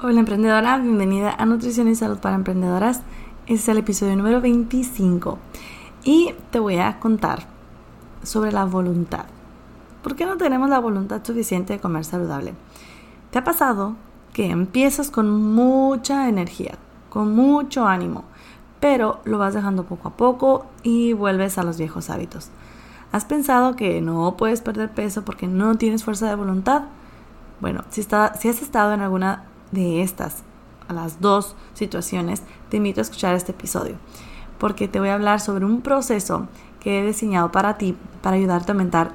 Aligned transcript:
Hola 0.00 0.20
emprendedora, 0.20 0.78
bienvenida 0.78 1.34
a 1.36 1.44
Nutrición 1.44 1.88
y 1.88 1.96
Salud 1.96 2.18
para 2.18 2.36
Emprendedoras. 2.36 3.02
Este 3.48 3.54
es 3.54 3.68
el 3.68 3.78
episodio 3.78 4.14
número 4.14 4.40
25 4.40 5.40
y 6.04 6.36
te 6.52 6.60
voy 6.60 6.76
a 6.76 7.00
contar 7.00 7.48
sobre 8.22 8.52
la 8.52 8.64
voluntad. 8.64 9.24
¿Por 10.04 10.14
qué 10.14 10.24
no 10.24 10.36
tenemos 10.36 10.70
la 10.70 10.78
voluntad 10.78 11.24
suficiente 11.24 11.72
de 11.72 11.80
comer 11.80 12.04
saludable? 12.04 12.54
¿Te 13.32 13.40
ha 13.40 13.44
pasado 13.44 13.96
que 14.32 14.46
empiezas 14.50 15.10
con 15.10 15.32
mucha 15.52 16.28
energía, 16.28 16.78
con 17.08 17.34
mucho 17.34 17.88
ánimo, 17.88 18.22
pero 18.78 19.18
lo 19.24 19.38
vas 19.38 19.54
dejando 19.54 19.82
poco 19.82 20.06
a 20.06 20.16
poco 20.16 20.66
y 20.84 21.12
vuelves 21.12 21.58
a 21.58 21.64
los 21.64 21.76
viejos 21.76 22.08
hábitos? 22.08 22.50
¿Has 23.10 23.24
pensado 23.24 23.74
que 23.74 24.00
no 24.00 24.36
puedes 24.36 24.60
perder 24.60 24.94
peso 24.94 25.24
porque 25.24 25.48
no 25.48 25.74
tienes 25.74 26.04
fuerza 26.04 26.28
de 26.28 26.36
voluntad? 26.36 26.84
Bueno, 27.60 27.82
si, 27.90 28.04
si 28.04 28.14
has 28.48 28.62
estado 28.62 28.92
en 28.92 29.00
alguna 29.00 29.47
de 29.72 30.02
estas, 30.02 30.42
a 30.88 30.92
las 30.92 31.20
dos 31.20 31.54
situaciones, 31.74 32.42
te 32.70 32.78
invito 32.78 33.00
a 33.00 33.02
escuchar 33.02 33.34
este 33.34 33.52
episodio, 33.52 33.96
porque 34.58 34.88
te 34.88 35.00
voy 35.00 35.10
a 35.10 35.14
hablar 35.14 35.40
sobre 35.40 35.64
un 35.64 35.82
proceso 35.82 36.48
que 36.80 37.00
he 37.00 37.06
diseñado 37.06 37.52
para 37.52 37.78
ti, 37.78 37.96
para 38.22 38.36
ayudarte 38.36 38.72
a 38.72 38.74
aumentar 38.74 39.12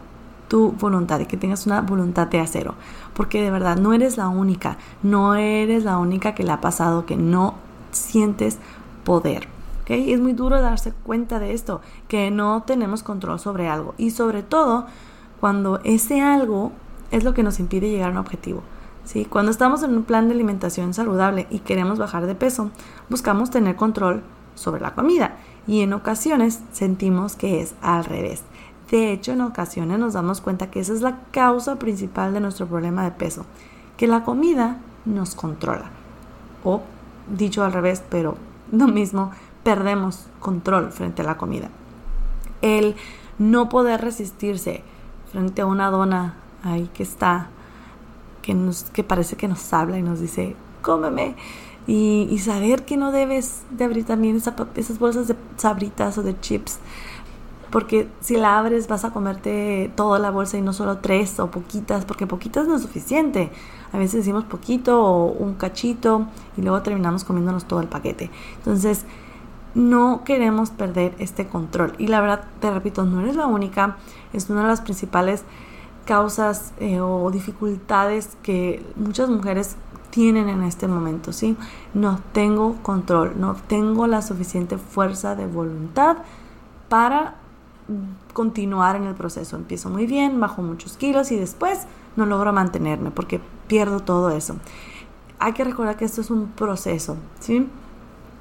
tu 0.48 0.72
voluntad 0.74 1.20
y 1.20 1.26
que 1.26 1.38
tengas 1.38 1.66
una 1.66 1.82
voluntad 1.82 2.28
de 2.28 2.40
acero, 2.40 2.76
porque 3.14 3.42
de 3.42 3.50
verdad 3.50 3.78
no 3.78 3.94
eres 3.94 4.18
la 4.18 4.28
única, 4.28 4.78
no 5.02 5.36
eres 5.36 5.84
la 5.84 5.98
única 5.98 6.36
que 6.36 6.44
le 6.44 6.52
ha 6.52 6.62
pasado 6.62 7.06
que 7.06 7.18
no 7.18 7.56
sientes 7.92 8.60
poder. 9.04 9.48
¿okay? 9.82 10.14
Es 10.14 10.20
muy 10.20 10.34
duro 10.34 10.62
darse 10.62 10.92
cuenta 10.92 11.40
de 11.40 11.54
esto, 11.54 11.82
que 12.08 12.30
no 12.30 12.64
tenemos 12.64 13.04
control 13.04 13.40
sobre 13.40 13.68
algo 13.68 13.96
y 13.98 14.12
sobre 14.12 14.44
todo 14.44 14.86
cuando 15.40 15.80
ese 15.84 16.22
algo 16.22 16.72
es 17.12 17.24
lo 17.24 17.34
que 17.34 17.44
nos 17.44 17.60
impide 17.60 17.90
llegar 17.90 18.10
a 18.10 18.12
un 18.12 18.18
objetivo. 18.18 18.64
¿Sí? 19.06 19.26
Cuando 19.26 19.52
estamos 19.52 19.84
en 19.84 19.96
un 19.96 20.04
plan 20.04 20.28
de 20.28 20.34
alimentación 20.34 20.94
saludable 20.94 21.48
y 21.50 21.60
queremos 21.60 21.98
bajar 21.98 22.26
de 22.26 22.36
peso, 22.36 22.72
buscamos 23.10 23.50
tener 23.50 23.76
control 23.76 24.24
sobre 24.56 24.82
la 24.82 24.94
comida 24.94 25.38
y 25.68 25.82
en 25.82 25.94
ocasiones 25.94 26.62
sentimos 26.72 27.36
que 27.36 27.62
es 27.62 27.76
al 27.82 28.06
revés. 28.06 28.44
De 28.92 29.12
hecho, 29.12 29.32
en 29.32 29.42
ocasiones 29.42 29.98
nos 29.98 30.14
damos 30.14 30.42
cuenta 30.42 30.70
que 30.70 30.80
esa 30.80 30.94
es 30.94 31.02
la 31.02 31.20
causa 31.32 31.78
principal 31.78 32.34
de 32.34 32.42
nuestro 32.42 32.68
problema 32.68 33.04
de 33.04 33.12
peso, 33.12 33.46
que 33.98 34.08
la 34.08 34.24
comida 34.24 34.78
nos 35.06 35.36
controla. 35.36 35.86
O, 36.64 36.82
dicho 37.28 37.64
al 37.64 37.74
revés, 37.74 38.04
pero 38.10 38.38
lo 38.72 38.88
mismo, 38.88 39.32
perdemos 39.64 40.28
control 40.40 40.92
frente 40.92 41.22
a 41.22 41.26
la 41.26 41.38
comida. 41.38 41.70
El 42.62 42.96
no 43.40 43.70
poder 43.70 44.02
resistirse 44.02 44.84
frente 45.32 45.62
a 45.62 45.66
una 45.66 45.90
dona 45.90 46.36
ahí 46.64 46.90
que 46.94 47.04
está 47.04 47.48
que, 48.44 49.04
parece 49.04 49.36
que 49.36 49.48
nos 49.48 49.74
habla 49.74 49.98
y 49.98 50.04
nos 50.04 50.20
dice, 50.20 50.56
cómeme. 50.82 51.36
Y, 51.88 52.38
saber 52.40 52.86
que 52.86 52.96
no 52.96 53.12
debes 53.12 53.64
de 53.72 53.86
abrir 53.86 54.06
también 54.06 54.38
esas 54.38 55.00
bolsas 55.00 55.28
de 55.28 55.36
sabritas 55.58 56.18
o 56.18 56.24
de 56.24 56.40
chips. 56.40 56.80
Porque 57.72 58.08
si 58.20 58.38
la 58.38 58.60
abres 58.60 58.88
vas 58.88 59.04
a 59.04 59.12
comerte 59.12 59.92
toda 59.96 60.20
la 60.20 60.30
bolsa 60.30 60.58
y 60.58 60.62
no 60.62 60.74
solo 60.74 61.00
tres 61.00 61.40
o 61.40 61.50
poquitas, 61.50 62.06
porque 62.06 62.28
poquitas 62.28 62.68
no 62.68 62.76
es 62.76 62.84
suficiente. 62.84 63.52
A 63.92 63.98
veces 63.98 64.18
decimos 64.18 64.44
poquito 64.44 65.04
o 65.04 65.32
un 65.32 65.56
cachito 65.56 66.28
y 66.56 66.62
luego 66.62 66.84
terminamos 66.84 67.24
comiéndonos 67.24 67.66
todo 67.66 67.82
el 67.82 67.88
paquete. 67.88 68.30
Entonces, 68.58 69.06
no 69.74 70.24
queremos 70.24 70.70
perder 70.70 71.16
este 71.18 71.48
control. 71.48 71.94
Y 71.98 72.08
la 72.08 72.22
verdad, 72.22 72.46
te 72.60 72.70
repito, 72.70 73.06
no 73.06 73.22
eres 73.22 73.36
la 73.36 73.48
única. 73.48 73.98
Es 74.34 74.50
una 74.50 74.62
de 74.62 74.68
las 74.68 74.82
principales 74.82 75.44
causas 76.06 76.74
eh, 76.80 77.00
o 77.00 77.30
dificultades 77.32 78.38
que 78.44 78.86
muchas 78.96 79.30
mujeres 79.30 79.76
tienen 80.10 80.48
en 80.50 80.64
este 80.64 80.88
momento, 80.88 81.34
¿sí? 81.34 81.58
No 81.94 82.20
tengo 82.34 82.76
control, 82.84 83.34
no 83.40 83.56
tengo 83.68 84.06
la 84.06 84.22
suficiente 84.22 84.78
fuerza 84.78 85.36
de 85.36 85.48
voluntad 85.48 86.18
para 86.88 87.36
continuar 88.34 88.96
en 88.96 89.06
el 89.06 89.16
proceso. 89.16 89.56
Empiezo 89.56 89.90
muy 89.90 90.06
bien, 90.06 90.40
bajo 90.40 90.62
muchos 90.62 90.98
kilos 90.98 91.32
y 91.32 91.38
después 91.38 91.80
no 92.16 92.26
logro 92.26 92.54
mantenerme 92.54 93.12
porque 93.12 93.42
pierdo 93.68 94.02
todo 94.02 94.30
eso. 94.30 94.56
Hay 95.40 95.54
que 95.54 95.64
recordar 95.64 95.98
que 95.98 96.06
esto 96.06 96.22
es 96.22 96.30
un 96.30 96.48
proceso, 96.48 97.18
¿sí? 97.40 97.68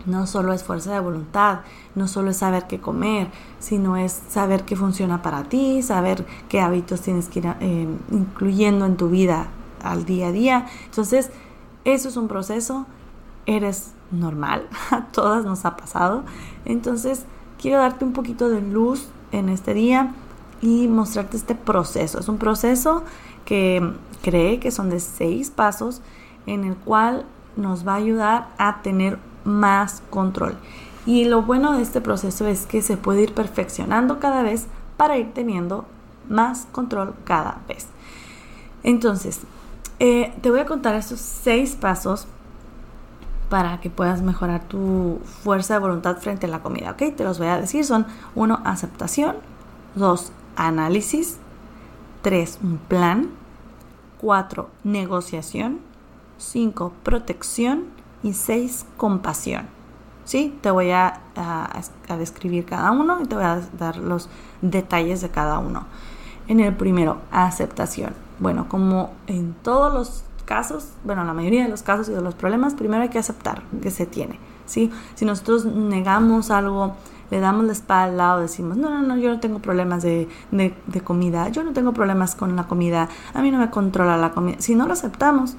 No 0.06 0.26
solo 0.26 0.52
es 0.52 0.64
fuerza 0.64 0.92
de 0.92 1.00
voluntad, 1.00 1.60
no 1.94 2.08
solo 2.08 2.30
es 2.30 2.38
saber 2.38 2.66
qué 2.66 2.80
comer, 2.80 3.28
sino 3.58 3.96
es 3.96 4.20
saber 4.28 4.64
qué 4.64 4.76
funciona 4.76 5.22
para 5.22 5.44
ti, 5.44 5.82
saber 5.82 6.26
qué 6.48 6.60
hábitos 6.60 7.00
tienes 7.00 7.28
que 7.28 7.40
ir 7.40 7.54
eh, 7.60 7.86
incluyendo 8.10 8.84
en 8.86 8.96
tu 8.96 9.08
vida 9.08 9.46
al 9.82 10.04
día 10.04 10.28
a 10.28 10.32
día. 10.32 10.66
Entonces, 10.86 11.30
eso 11.84 12.08
es 12.08 12.16
un 12.16 12.28
proceso, 12.28 12.86
eres 13.46 13.92
normal, 14.10 14.68
a 14.90 15.06
todas 15.06 15.44
nos 15.44 15.64
ha 15.64 15.76
pasado. 15.76 16.24
Entonces, 16.64 17.24
quiero 17.60 17.78
darte 17.78 18.04
un 18.04 18.12
poquito 18.12 18.48
de 18.48 18.60
luz 18.60 19.08
en 19.30 19.48
este 19.48 19.74
día 19.74 20.14
y 20.60 20.88
mostrarte 20.88 21.36
este 21.36 21.54
proceso. 21.54 22.20
Es 22.20 22.28
un 22.28 22.38
proceso 22.38 23.02
que 23.44 23.92
cree 24.22 24.60
que 24.60 24.70
son 24.70 24.90
de 24.90 25.00
seis 25.00 25.50
pasos 25.50 26.00
en 26.46 26.64
el 26.64 26.76
cual 26.76 27.26
nos 27.56 27.86
va 27.86 27.94
a 27.94 27.96
ayudar 27.96 28.48
a 28.58 28.82
tener 28.82 29.18
más 29.44 30.02
control. 30.10 30.56
Y 31.04 31.24
lo 31.24 31.42
bueno 31.42 31.72
de 31.72 31.82
este 31.82 32.00
proceso 32.00 32.46
es 32.46 32.66
que 32.66 32.82
se 32.82 32.96
puede 32.96 33.22
ir 33.22 33.34
perfeccionando 33.34 34.20
cada 34.20 34.42
vez 34.42 34.66
para 34.96 35.18
ir 35.18 35.32
teniendo 35.34 35.84
más 36.28 36.66
control 36.70 37.14
cada 37.24 37.60
vez. 37.68 37.88
Entonces, 38.84 39.40
eh, 39.98 40.32
te 40.42 40.50
voy 40.50 40.60
a 40.60 40.66
contar 40.66 40.94
estos 40.94 41.20
seis 41.20 41.76
pasos 41.76 42.26
para 43.48 43.80
que 43.80 43.90
puedas 43.90 44.22
mejorar 44.22 44.62
tu 44.64 45.20
fuerza 45.42 45.74
de 45.74 45.80
voluntad 45.80 46.16
frente 46.18 46.46
a 46.46 46.48
la 46.48 46.62
comida, 46.62 46.92
¿ok? 46.92 47.14
Te 47.16 47.24
los 47.24 47.38
voy 47.38 47.48
a 47.48 47.60
decir. 47.60 47.84
Son 47.84 48.06
uno, 48.34 48.60
aceptación. 48.64 49.36
Dos, 49.94 50.32
análisis. 50.56 51.36
Tres, 52.22 52.58
un 52.62 52.78
plan. 52.78 53.28
Cuatro, 54.20 54.70
negociación. 54.84 55.80
Cinco, 56.38 56.92
protección 57.02 58.01
y 58.22 58.32
seis, 58.32 58.86
compasión. 58.96 59.66
¿Sí? 60.24 60.56
Te 60.60 60.70
voy 60.70 60.90
a, 60.92 61.20
describir 62.18 62.64
cada 62.64 62.90
uno 62.92 63.20
y 63.22 63.26
te 63.26 63.34
voy 63.34 63.44
a 63.44 63.60
dar 63.78 63.96
los 63.96 64.28
detalles 64.60 65.20
de 65.20 65.30
cada 65.30 65.58
uno. 65.58 65.84
En 66.46 66.60
el 66.60 66.74
primero, 66.74 67.18
aceptación. 67.30 68.14
Bueno, 68.38 68.68
como 68.68 69.10
en 69.26 69.54
todos 69.62 69.92
los 69.92 70.24
casos, 70.44 70.90
bueno, 71.04 71.24
la 71.24 71.32
mayoría 71.32 71.64
de 71.64 71.70
los 71.70 71.82
casos 71.82 72.08
y 72.08 72.12
de 72.12 72.20
los 72.20 72.34
problemas, 72.34 72.74
primero 72.74 73.02
hay 73.02 73.08
que 73.08 73.18
aceptar 73.18 73.62
que 73.82 73.90
se 73.90 74.06
tiene. 74.06 74.38
¿sí? 74.66 74.90
Si 75.14 75.24
nosotros 75.24 75.64
negamos 75.64 76.50
algo, 76.50 76.94
le 77.30 77.40
damos 77.40 77.64
la 77.64 77.72
espalda 77.72 78.36
o 78.36 78.40
decimos, 78.40 78.76
no, 78.76 78.90
no, 78.90 79.02
no, 79.02 79.16
yo 79.16 79.30
no 79.30 79.40
tengo 79.40 79.60
problemas 79.60 80.02
de, 80.02 80.28
de 80.50 81.00
comida, 81.00 81.48
yo 81.48 81.64
no 81.64 81.72
tengo 81.72 81.92
problemas 81.92 82.34
con 82.34 82.54
la 82.56 82.64
comida, 82.64 83.08
a 83.32 83.42
mí 83.42 83.50
no 83.50 83.58
me 83.58 83.70
controla 83.70 84.16
la 84.16 84.32
comida. 84.32 84.56
Si 84.60 84.74
no 84.74 84.86
lo 84.86 84.92
aceptamos, 84.92 85.56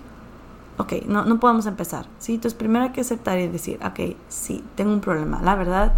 ok, 0.77 0.93
no, 1.07 1.39
podemos 1.39 1.65
empezar, 1.65 2.07
¿sí? 2.19 2.35
Entonces 2.35 2.57
primero 2.57 2.85
hay 2.85 2.91
que 2.91 3.01
aceptar 3.01 3.37
y 3.39 3.47
decir, 3.47 3.79
ok, 3.85 4.15
sí, 4.27 4.63
tengo 4.75 4.91
un 4.91 5.01
problema, 5.01 5.41
la 5.41 5.55
verdad, 5.55 5.93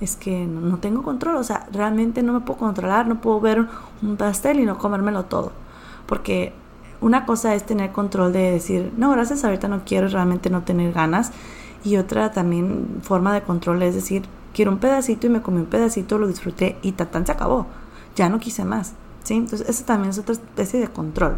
es 0.00 0.16
que 0.16 0.46
no, 0.46 0.78
tengo 0.78 1.02
control, 1.02 1.36
o 1.36 1.44
sea, 1.44 1.66
realmente 1.72 2.22
no 2.22 2.32
me 2.32 2.40
puedo 2.40 2.58
controlar, 2.58 3.06
no 3.06 3.20
puedo 3.20 3.40
ver 3.40 3.66
un 4.02 4.16
pastel 4.16 4.60
y 4.60 4.64
no 4.64 4.78
comérmelo 4.78 5.24
todo, 5.24 5.52
porque 6.06 6.52
una 7.00 7.26
cosa 7.26 7.54
es 7.54 7.64
tener 7.64 7.92
control 7.92 8.32
de 8.32 8.52
decir, 8.52 8.92
no, 8.96 9.10
gracias, 9.10 9.44
ahorita 9.44 9.68
no 9.68 9.82
quiero 9.84 10.08
realmente 10.08 10.50
no 10.50 10.62
tener 10.62 10.92
ganas, 10.92 11.32
y 11.84 11.98
otra 11.98 12.32
también 12.32 13.00
forma 13.02 13.34
de 13.34 13.42
control 13.42 13.82
es 13.82 13.94
decir, 13.94 14.22
quiero 14.54 14.70
un 14.70 14.78
pedacito 14.78 15.26
y 15.26 15.30
me 15.30 15.42
comí 15.42 15.58
un 15.58 15.66
pedacito, 15.66 16.18
lo 16.18 16.26
disfruté 16.26 16.78
y 16.80 16.92
tatán 16.92 17.26
se 17.26 17.32
acabó, 17.32 17.66
ya 18.16 18.30
no 18.30 18.38
quise 18.38 18.64
más, 18.64 18.94
¿sí? 19.22 19.34
Entonces, 19.34 19.68
eso 19.68 19.84
también 19.84 20.10
es 20.10 20.18
otra 20.18 20.32
especie 20.32 20.80
de 20.80 20.88
control. 20.88 21.36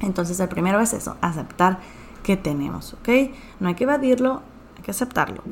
Entonces, 0.00 0.38
el 0.40 0.48
primero 0.48 0.80
es 0.80 0.92
eso, 0.92 1.16
aceptar 1.20 1.78
que 2.22 2.36
tenemos, 2.36 2.94
¿ok? 2.94 3.08
No 3.60 3.68
hay 3.68 3.74
que 3.74 3.84
evadirlo, 3.84 4.42
hay 4.76 4.82
que 4.82 4.90
aceptarlo. 4.90 5.42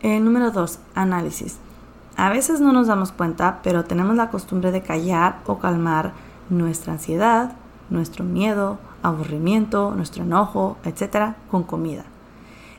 El 0.00 0.24
número 0.24 0.50
dos, 0.50 0.78
análisis. 0.94 1.58
A 2.16 2.28
veces 2.28 2.60
no 2.60 2.72
nos 2.72 2.88
damos 2.88 3.12
cuenta, 3.12 3.60
pero 3.62 3.84
tenemos 3.84 4.16
la 4.16 4.30
costumbre 4.30 4.70
de 4.72 4.82
callar 4.82 5.40
o 5.46 5.58
calmar 5.58 6.12
nuestra 6.50 6.92
ansiedad, 6.92 7.52
nuestro 7.88 8.24
miedo, 8.24 8.78
aburrimiento, 9.02 9.92
nuestro 9.94 10.24
enojo, 10.24 10.76
etcétera, 10.84 11.36
con 11.50 11.62
comida. 11.62 12.04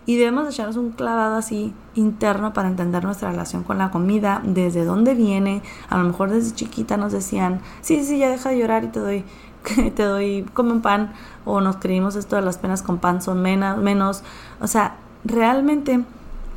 Y 0.06 0.18
debemos 0.18 0.50
echarnos 0.50 0.76
un 0.76 0.92
clavado 0.92 1.38
así 1.38 1.74
interno 1.96 2.52
para 2.54 2.68
entender 2.68 3.06
nuestra 3.06 3.32
relación 3.32 3.64
con 3.64 3.78
la 3.78 3.90
comida, 3.90 4.42
desde 4.44 4.84
dónde 4.84 5.14
viene. 5.14 5.62
A 5.90 5.98
lo 5.98 6.04
mejor 6.04 6.30
desde 6.30 6.56
chiquita 6.56 6.98
nos 6.98 7.14
decían, 7.14 7.62
sí, 7.82 8.04
sí, 8.04 8.18
ya 8.18 8.30
deja 8.30 8.50
de 8.50 8.60
llorar 8.60 8.84
y 8.84 8.88
te 8.88 9.00
doy, 9.00 9.24
te 9.96 10.04
doy, 10.04 10.46
come 10.54 10.72
un 10.72 10.82
pan. 10.82 11.14
O 11.46 11.62
nos 11.62 11.78
creímos 11.78 12.16
esto 12.16 12.36
de 12.36 12.42
las 12.42 12.58
penas 12.58 12.82
con 12.82 13.00
pan 13.00 13.22
son 13.22 13.42
menos. 13.42 13.78
menos. 13.78 14.24
O 14.62 14.68
sea, 14.68 14.96
realmente 15.24 16.04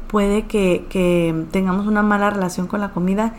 puede 0.08 0.46
que, 0.46 1.46
tengamos 1.50 1.86
una 1.86 2.02
mala 2.02 2.30
relación 2.30 2.66
con 2.66 2.80
la 2.80 2.90
comida 2.90 3.34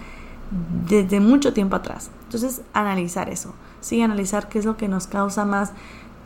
desde 0.87 1.19
mucho 1.19 1.53
tiempo 1.53 1.75
atrás. 1.75 2.09
Entonces, 2.25 2.61
analizar 2.73 3.29
eso. 3.29 3.53
Sí, 3.79 4.01
analizar 4.01 4.49
qué 4.49 4.59
es 4.59 4.65
lo 4.65 4.77
que 4.77 4.87
nos 4.87 5.07
causa 5.07 5.45
más 5.45 5.71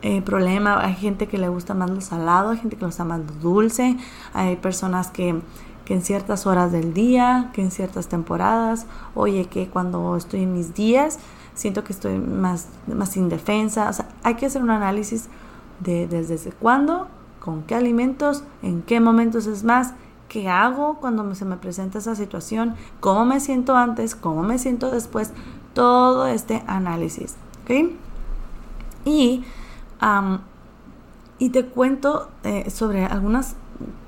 eh, 0.02 0.20
problema. 0.22 0.80
Hay 0.84 0.94
gente 0.94 1.28
que 1.28 1.38
le 1.38 1.48
gusta 1.48 1.74
más 1.74 1.90
lo 1.90 2.00
salado, 2.00 2.50
hay 2.50 2.58
gente 2.58 2.76
que 2.76 2.82
le 2.82 2.86
gusta 2.86 3.04
más 3.04 3.20
lo 3.20 3.32
dulce, 3.34 3.96
hay 4.32 4.56
personas 4.56 5.10
que, 5.10 5.40
que 5.84 5.94
en 5.94 6.02
ciertas 6.02 6.46
horas 6.46 6.72
del 6.72 6.92
día, 6.94 7.50
que 7.52 7.62
en 7.62 7.70
ciertas 7.70 8.08
temporadas, 8.08 8.86
oye, 9.14 9.46
que 9.46 9.68
cuando 9.68 10.16
estoy 10.16 10.42
en 10.42 10.54
mis 10.54 10.74
días, 10.74 11.18
siento 11.54 11.84
que 11.84 11.92
estoy 11.92 12.18
más, 12.18 12.68
más 12.86 13.16
indefensa. 13.16 13.88
O 13.88 13.92
sea, 13.92 14.08
hay 14.22 14.34
que 14.34 14.46
hacer 14.46 14.62
un 14.62 14.70
análisis 14.70 15.28
de 15.80 16.06
desde 16.06 16.52
cuándo, 16.52 17.08
con 17.40 17.62
qué 17.62 17.74
alimentos, 17.74 18.44
en 18.62 18.82
qué 18.82 19.00
momentos 19.00 19.46
es 19.46 19.64
más 19.64 19.94
qué 20.32 20.48
hago 20.48 20.94
cuando 20.94 21.34
se 21.34 21.44
me 21.44 21.58
presenta 21.58 21.98
esa 21.98 22.14
situación, 22.14 22.74
cómo 23.00 23.26
me 23.26 23.38
siento 23.38 23.76
antes, 23.76 24.14
cómo 24.14 24.42
me 24.42 24.58
siento 24.58 24.90
después, 24.90 25.30
todo 25.74 26.26
este 26.26 26.62
análisis. 26.66 27.36
¿ok? 27.64 27.90
Y, 29.04 29.44
y 31.38 31.48
te 31.50 31.66
cuento 31.66 32.30
eh, 32.44 32.70
sobre 32.70 33.04
algunas 33.04 33.56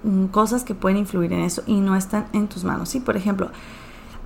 mm, 0.03 0.27
cosas 0.27 0.65
que 0.65 0.75
pueden 0.75 0.97
influir 0.97 1.31
en 1.35 1.41
eso 1.41 1.63
y 1.67 1.81
no 1.81 1.95
están 1.95 2.27
en 2.33 2.49
tus 2.49 2.65
manos. 2.65 2.89
¿sí? 2.89 3.01
Por 3.01 3.19
ejemplo, 3.19 3.51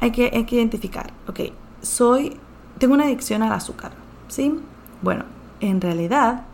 hay 0.00 0.12
que, 0.12 0.30
hay 0.32 0.44
que 0.44 0.54
identificar, 0.54 1.12
ok, 1.26 1.40
soy, 1.82 2.36
tengo 2.78 2.94
una 2.94 3.04
adicción 3.04 3.42
al 3.42 3.52
azúcar, 3.52 3.92
¿sí? 4.28 4.58
Bueno, 5.02 5.24
en 5.60 5.80
realidad 5.80 6.44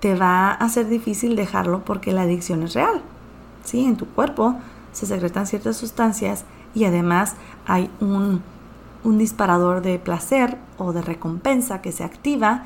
te 0.00 0.14
va 0.14 0.52
a 0.52 0.68
ser 0.68 0.88
difícil 0.88 1.36
dejarlo 1.36 1.84
porque 1.84 2.12
la 2.12 2.22
adicción 2.22 2.62
es 2.62 2.74
real. 2.74 3.02
¿sí? 3.64 3.84
En 3.84 3.96
tu 3.96 4.06
cuerpo 4.06 4.56
se 4.92 5.06
secretan 5.06 5.46
ciertas 5.46 5.76
sustancias 5.76 6.44
y 6.74 6.84
además 6.84 7.36
hay 7.66 7.90
un, 8.00 8.42
disparador 9.04 9.82
de 9.82 10.00
placer 10.00 10.58
o 10.78 10.92
de 10.92 11.00
recompensa 11.00 11.80
que 11.80 11.92
se 11.92 12.02
activa 12.02 12.64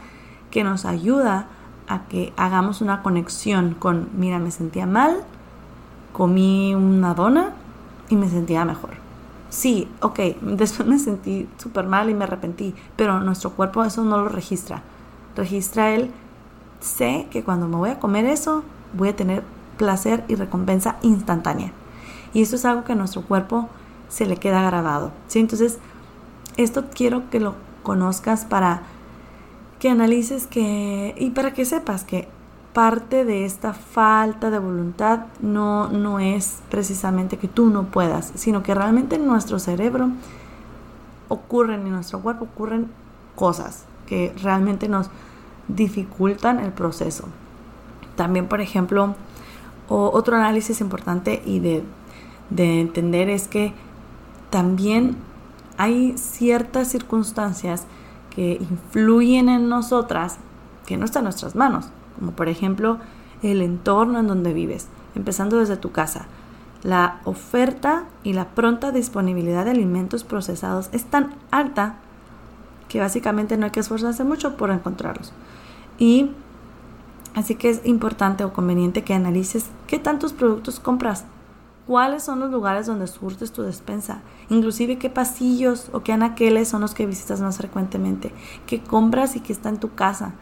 que 0.50 0.64
nos 0.64 0.86
ayuda 0.86 1.48
a 1.86 2.04
que 2.08 2.32
hagamos 2.38 2.80
una 2.80 3.02
conexión 3.02 3.74
con, 3.74 4.08
mira, 4.14 4.38
me 4.38 4.50
sentía 4.50 4.86
mal, 4.86 5.18
comí 6.14 6.74
una 6.74 7.12
dona 7.12 7.50
y 8.08 8.16
me 8.16 8.28
sentía 8.28 8.64
mejor. 8.64 8.99
Sí, 9.50 9.88
ok, 10.00 10.20
después 10.42 10.88
me 10.88 10.98
sentí 10.98 11.48
súper 11.58 11.84
mal 11.86 12.08
y 12.08 12.14
me 12.14 12.24
arrepentí, 12.24 12.74
pero 12.96 13.20
nuestro 13.20 13.50
cuerpo 13.50 13.84
eso 13.84 14.04
no 14.04 14.18
lo 14.18 14.28
registra. 14.28 14.82
Registra 15.36 15.92
él, 15.92 16.10
sé 16.80 17.26
que 17.30 17.42
cuando 17.42 17.66
me 17.66 17.76
voy 17.76 17.90
a 17.90 17.98
comer 17.98 18.24
eso, 18.26 18.62
voy 18.92 19.08
a 19.08 19.16
tener 19.16 19.42
placer 19.76 20.24
y 20.28 20.36
recompensa 20.36 20.96
instantánea. 21.02 21.72
Y 22.32 22.42
esto 22.42 22.56
es 22.56 22.64
algo 22.64 22.84
que 22.84 22.92
a 22.92 22.96
nuestro 22.96 23.22
cuerpo 23.22 23.68
se 24.08 24.26
le 24.26 24.36
queda 24.36 24.62
grabado. 24.62 25.10
¿sí? 25.26 25.40
Entonces, 25.40 25.78
esto 26.56 26.84
quiero 26.94 27.28
que 27.30 27.40
lo 27.40 27.54
conozcas 27.82 28.44
para 28.44 28.82
que 29.80 29.88
analices 29.88 30.46
que 30.46 31.14
y 31.18 31.30
para 31.30 31.54
que 31.54 31.64
sepas 31.64 32.04
que 32.04 32.28
parte 32.72 33.24
de 33.24 33.44
esta 33.44 33.72
falta 33.72 34.50
de 34.50 34.58
voluntad 34.58 35.26
no, 35.40 35.88
no 35.88 36.20
es 36.20 36.60
precisamente 36.70 37.36
que 37.36 37.48
tú 37.48 37.66
no 37.66 37.84
puedas, 37.84 38.32
sino 38.34 38.62
que 38.62 38.74
realmente 38.74 39.16
en 39.16 39.26
nuestro 39.26 39.58
cerebro 39.58 40.10
ocurren, 41.28 41.86
en 41.86 41.92
nuestro 41.92 42.20
cuerpo 42.20 42.44
ocurren 42.44 42.88
cosas 43.34 43.84
que 44.06 44.34
realmente 44.42 44.88
nos 44.88 45.10
dificultan 45.68 46.60
el 46.60 46.72
proceso. 46.72 47.24
También, 48.16 48.48
por 48.48 48.60
ejemplo, 48.60 49.14
otro 49.88 50.36
análisis 50.36 50.80
importante 50.80 51.42
y 51.44 51.58
de, 51.60 51.84
entender 52.50 53.28
es 53.28 53.48
que 53.48 53.72
también 54.50 55.16
hay 55.76 56.16
ciertas 56.18 56.88
circunstancias 56.88 57.86
que 58.34 58.58
influyen 58.60 59.48
en 59.48 59.68
nosotras 59.68 60.38
que 60.90 60.96
no 60.96 61.04
están 61.04 61.20
en 61.20 61.26
nuestras 61.26 61.54
manos, 61.54 61.86
como 62.18 62.32
por 62.32 62.48
ejemplo 62.48 62.98
el 63.44 63.62
entorno 63.62 64.18
en 64.18 64.26
donde 64.26 64.52
vives, 64.52 64.88
empezando 65.14 65.56
desde 65.56 65.76
tu 65.76 65.92
casa. 65.92 66.26
La 66.82 67.20
oferta 67.24 68.06
y 68.24 68.32
la 68.32 68.48
pronta 68.48 68.90
disponibilidad 68.90 69.64
de 69.64 69.70
alimentos 69.70 70.24
procesados 70.24 70.88
es 70.90 71.04
tan 71.04 71.36
alta 71.52 71.94
que 72.88 72.98
básicamente 72.98 73.56
no 73.56 73.66
hay 73.66 73.70
que 73.70 73.78
esforzarse 73.78 74.24
mucho 74.24 74.56
por 74.56 74.72
encontrarlos. 74.72 75.32
Y 75.96 76.30
Así 77.36 77.54
que 77.54 77.70
es 77.70 77.82
importante 77.84 78.42
o 78.42 78.52
conveniente 78.52 79.04
que 79.04 79.14
analices 79.14 79.66
qué 79.86 80.00
tantos 80.00 80.32
productos 80.32 80.80
compras, 80.80 81.26
cuáles 81.86 82.24
son 82.24 82.40
los 82.40 82.50
lugares 82.50 82.86
donde 82.86 83.06
surtes 83.06 83.52
tu 83.52 83.62
despensa, 83.62 84.20
inclusive 84.48 84.98
qué 84.98 85.10
pasillos 85.10 85.90
o 85.92 86.02
qué 86.02 86.12
anaqueles 86.12 86.66
son 86.66 86.80
los 86.80 86.92
que 86.92 87.06
visitas 87.06 87.40
más 87.40 87.58
frecuentemente, 87.58 88.32
qué 88.66 88.82
compras 88.82 89.36
y 89.36 89.40
qué 89.40 89.52
está 89.52 89.68
en 89.68 89.78
tu 89.78 89.94
casa, 89.94 90.32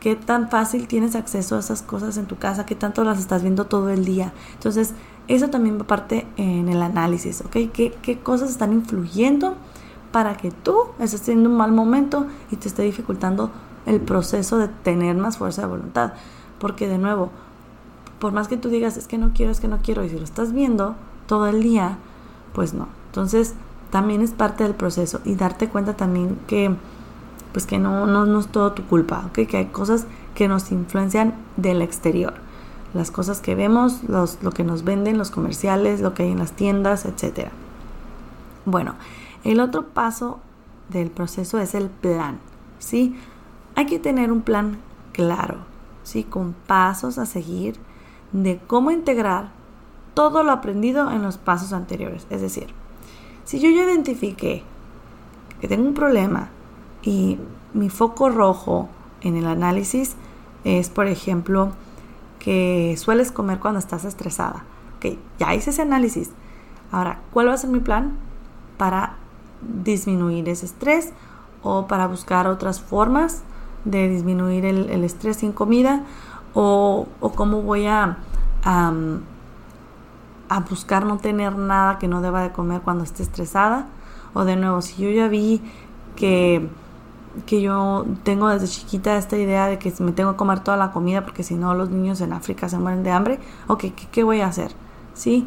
qué 0.00 0.16
tan 0.16 0.48
fácil 0.48 0.86
tienes 0.86 1.14
acceso 1.14 1.56
a 1.56 1.60
esas 1.60 1.82
cosas 1.82 2.16
en 2.16 2.26
tu 2.26 2.36
casa, 2.36 2.66
qué 2.66 2.74
tanto 2.74 3.04
las 3.04 3.18
estás 3.18 3.42
viendo 3.42 3.66
todo 3.66 3.90
el 3.90 4.04
día. 4.04 4.32
Entonces, 4.54 4.94
eso 5.26 5.48
también 5.48 5.78
va 5.78 5.86
parte 5.86 6.26
en 6.36 6.68
el 6.68 6.82
análisis, 6.82 7.40
¿ok? 7.42 7.70
¿Qué, 7.72 7.94
qué 8.02 8.18
cosas 8.18 8.50
están 8.50 8.72
influyendo 8.72 9.56
para 10.12 10.36
que 10.36 10.50
tú 10.50 10.86
estés 10.98 11.22
teniendo 11.22 11.50
un 11.50 11.56
mal 11.56 11.72
momento 11.72 12.26
y 12.50 12.56
te 12.56 12.68
esté 12.68 12.82
dificultando 12.82 13.50
el 13.86 14.00
proceso 14.00 14.58
de 14.58 14.68
tener 14.68 15.16
más 15.16 15.38
fuerza 15.38 15.62
de 15.62 15.68
voluntad. 15.68 16.12
Porque 16.58 16.88
de 16.88 16.98
nuevo, 16.98 17.30
por 18.18 18.32
más 18.32 18.48
que 18.48 18.56
tú 18.56 18.68
digas, 18.68 18.96
es 18.96 19.06
que 19.06 19.18
no 19.18 19.32
quiero, 19.34 19.52
es 19.52 19.60
que 19.60 19.68
no 19.68 19.78
quiero, 19.82 20.04
y 20.04 20.10
si 20.10 20.18
lo 20.18 20.24
estás 20.24 20.52
viendo 20.52 20.96
todo 21.26 21.46
el 21.46 21.62
día, 21.62 21.98
pues 22.52 22.74
no. 22.74 22.88
Entonces, 23.06 23.54
también 23.90 24.22
es 24.22 24.32
parte 24.32 24.64
del 24.64 24.74
proceso 24.74 25.20
y 25.24 25.34
darte 25.34 25.68
cuenta 25.68 25.96
también 25.96 26.38
que, 26.46 26.74
pues 27.58 27.66
que 27.66 27.80
no, 27.80 28.06
no, 28.06 28.38
es 28.38 28.46
todo 28.46 28.70
tu 28.70 28.84
culpa, 28.84 29.30
que 29.32 29.56
hay 29.56 29.66
cosas 29.66 30.06
que 30.36 30.46
nos 30.46 30.70
influencian 30.70 31.34
del 31.56 31.82
exterior. 31.82 32.34
Las 32.94 33.10
cosas 33.10 33.40
que 33.40 33.56
vemos, 33.56 34.04
los, 34.04 34.40
lo 34.44 34.52
que 34.52 34.62
nos 34.62 34.84
venden, 34.84 35.18
los 35.18 35.32
comerciales, 35.32 36.00
lo 36.00 36.14
que 36.14 36.22
hay 36.22 36.30
en 36.30 36.38
las 36.38 36.52
tiendas, 36.52 37.04
etc. 37.04 37.48
Bueno, 38.64 38.94
el 39.42 39.58
otro 39.58 39.88
paso 39.88 40.38
del 40.88 41.10
proceso 41.10 41.58
es 41.58 41.74
el 41.74 41.90
plan, 41.90 42.38
¿sí? 42.78 43.18
Hay 43.74 43.86
que 43.86 43.98
tener 43.98 44.30
un 44.30 44.42
plan 44.42 44.78
claro, 45.10 45.56
¿sí? 46.04 46.22
con 46.22 46.52
pasos 46.52 47.18
a 47.18 47.26
seguir 47.26 47.74
de 48.30 48.60
cómo 48.68 48.92
integrar 48.92 49.50
todo 50.14 50.44
lo 50.44 50.52
aprendido 50.52 51.10
en 51.10 51.22
los 51.22 51.38
pasos 51.38 51.72
anteriores. 51.72 52.24
Es 52.30 52.40
decir, 52.40 52.68
si 53.42 53.58
yo 53.58 53.68
ya 53.68 53.82
identifiqué 53.82 54.62
que 55.60 55.66
tengo 55.66 55.88
un 55.88 55.94
problema 55.94 56.50
y 57.08 57.38
mi 57.72 57.88
foco 57.88 58.28
rojo 58.28 58.90
en 59.22 59.38
el 59.38 59.46
análisis 59.46 60.14
es, 60.64 60.90
por 60.90 61.06
ejemplo, 61.06 61.70
que 62.38 62.96
sueles 62.98 63.32
comer 63.32 63.60
cuando 63.60 63.78
estás 63.78 64.04
estresada. 64.04 64.64
Ok, 64.98 65.16
ya 65.38 65.54
hice 65.54 65.70
ese 65.70 65.80
análisis. 65.80 66.32
Ahora, 66.92 67.20
¿cuál 67.32 67.48
va 67.48 67.54
a 67.54 67.56
ser 67.56 67.70
mi 67.70 67.80
plan 67.80 68.12
para 68.76 69.16
disminuir 69.62 70.50
ese 70.50 70.66
estrés 70.66 71.14
o 71.62 71.86
para 71.86 72.06
buscar 72.06 72.46
otras 72.46 72.78
formas 72.78 73.42
de 73.86 74.10
disminuir 74.10 74.66
el, 74.66 75.02
estrés 75.02 75.38
sin 75.38 75.52
comida 75.52 76.02
o, 76.52 77.08
cómo 77.36 77.62
voy 77.62 77.86
a, 77.86 78.18
a 78.64 78.92
buscar 80.68 81.06
no 81.06 81.16
tener 81.16 81.56
nada 81.56 81.98
que 81.98 82.06
no 82.06 82.20
deba 82.20 82.42
de 82.42 82.52
comer 82.52 82.82
cuando 82.82 83.02
esté 83.04 83.22
estresada. 83.22 83.86
O 84.34 84.44
de 84.44 84.56
nuevo, 84.56 84.82
si 84.82 85.02
yo 85.02 85.10
ya 85.10 85.28
vi 85.28 85.62
que, 86.18 86.68
que 87.46 87.60
yo 87.60 88.06
tengo 88.22 88.48
desde 88.48 88.68
chiquita 88.68 89.16
esta 89.16 89.36
idea 89.36 89.66
de 89.66 89.78
que 89.78 89.92
me 90.00 90.12
tengo 90.12 90.32
que 90.32 90.36
comer 90.36 90.60
toda 90.60 90.76
la 90.76 90.92
comida 90.92 91.24
porque 91.24 91.42
si 91.42 91.54
no 91.54 91.74
los 91.74 91.90
niños 91.90 92.20
en 92.20 92.32
África 92.32 92.68
se 92.68 92.78
mueren 92.78 93.02
de 93.02 93.10
hambre, 93.10 93.38
ok, 93.66 93.86
¿qué, 94.12 94.22
voy 94.22 94.40
a 94.40 94.46
hacer? 94.46 94.72
¿Sí? 95.14 95.46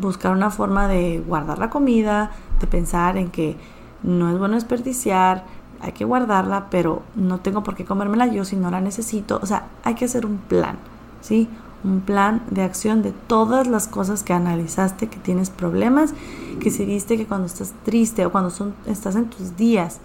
Buscar 0.00 0.32
una 0.32 0.50
forma 0.50 0.88
de 0.88 1.22
guardar 1.26 1.58
la 1.58 1.70
comida, 1.70 2.30
de 2.60 2.66
pensar 2.66 3.16
en 3.16 3.30
que 3.30 3.56
no 4.02 4.30
es 4.30 4.38
bueno 4.38 4.54
desperdiciar, 4.54 5.44
hay 5.80 5.92
que 5.92 6.04
guardarla, 6.04 6.68
pero 6.70 7.02
no 7.16 7.40
tengo 7.40 7.62
por 7.62 7.74
qué 7.74 7.84
comérmela 7.84 8.26
yo 8.26 8.44
si 8.44 8.56
no 8.56 8.70
la 8.70 8.80
necesito. 8.80 9.40
O 9.42 9.46
sea, 9.46 9.66
hay 9.84 9.94
que 9.94 10.04
hacer 10.04 10.24
un 10.24 10.38
plan, 10.38 10.76
¿sí? 11.20 11.48
Un 11.82 12.00
plan 12.00 12.42
de 12.50 12.62
acción 12.62 13.02
de 13.02 13.10
todas 13.10 13.66
las 13.66 13.88
cosas 13.88 14.22
que 14.22 14.32
analizaste, 14.32 15.08
que 15.08 15.18
tienes 15.18 15.50
problemas, 15.50 16.14
que 16.60 16.70
si 16.70 16.84
viste 16.84 17.16
que 17.16 17.26
cuando 17.26 17.46
estás 17.46 17.74
triste 17.84 18.24
o 18.24 18.30
cuando 18.30 18.50
son, 18.50 18.74
estás 18.86 19.16
en 19.16 19.28
tus 19.28 19.56
días, 19.56 19.98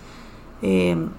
em, 0.64 1.10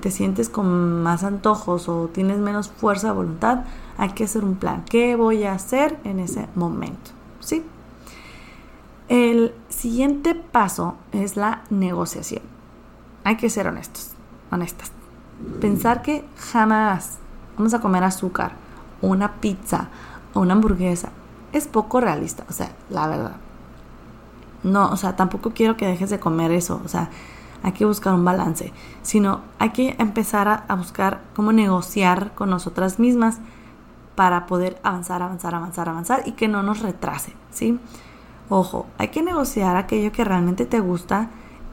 te 0.00 0.10
sientes 0.10 0.48
con 0.48 1.02
más 1.02 1.24
antojos 1.24 1.88
o 1.88 2.08
tienes 2.08 2.38
menos 2.38 2.68
fuerza 2.68 3.08
de 3.08 3.14
voluntad, 3.14 3.64
hay 3.98 4.10
que 4.10 4.24
hacer 4.24 4.44
un 4.44 4.56
plan. 4.56 4.84
¿Qué 4.88 5.16
voy 5.16 5.44
a 5.44 5.52
hacer 5.52 5.98
en 6.04 6.18
ese 6.18 6.48
momento? 6.54 7.10
¿Sí? 7.40 7.64
El 9.08 9.54
siguiente 9.68 10.34
paso 10.34 10.96
es 11.12 11.36
la 11.36 11.62
negociación. 11.70 12.42
Hay 13.24 13.36
que 13.36 13.50
ser 13.50 13.66
honestos, 13.66 14.12
honestas. 14.50 14.90
Pensar 15.60 16.02
que 16.02 16.24
jamás 16.36 17.18
vamos 17.56 17.74
a 17.74 17.80
comer 17.80 18.04
azúcar, 18.04 18.52
una 19.00 19.40
pizza, 19.40 19.88
o 20.34 20.40
una 20.40 20.54
hamburguesa, 20.54 21.10
es 21.52 21.66
poco 21.66 22.00
realista, 22.00 22.44
o 22.48 22.52
sea, 22.52 22.72
la 22.88 23.06
verdad. 23.06 23.36
No, 24.62 24.90
o 24.90 24.96
sea, 24.96 25.16
tampoco 25.16 25.52
quiero 25.54 25.76
que 25.76 25.86
dejes 25.86 26.10
de 26.10 26.20
comer 26.20 26.52
eso, 26.52 26.80
o 26.84 26.88
sea, 26.88 27.10
hay 27.62 27.72
que 27.72 27.84
buscar 27.84 28.14
un 28.14 28.24
balance, 28.24 28.72
sino 29.02 29.40
hay 29.58 29.70
que 29.70 29.96
empezar 29.98 30.64
a, 30.66 30.74
buscar 30.74 31.20
cómo 31.34 31.52
negociar 31.52 32.34
con 32.34 32.50
nosotras 32.50 32.98
mismas 32.98 33.38
para 34.14 34.46
poder 34.46 34.78
avanzar, 34.82 35.22
avanzar, 35.22 35.54
avanzar, 35.54 35.88
avanzar 35.88 36.22
y 36.26 36.32
que 36.32 36.48
no 36.48 36.62
nos 36.62 36.80
retrase, 36.80 37.32
¿sí? 37.50 37.78
Ojo, 38.48 38.86
hay 38.98 39.08
que 39.08 39.22
negociar 39.22 39.76
aquello 39.76 40.12
que 40.12 40.24
realmente 40.24 40.66
te 40.66 40.80
gusta 40.80 41.30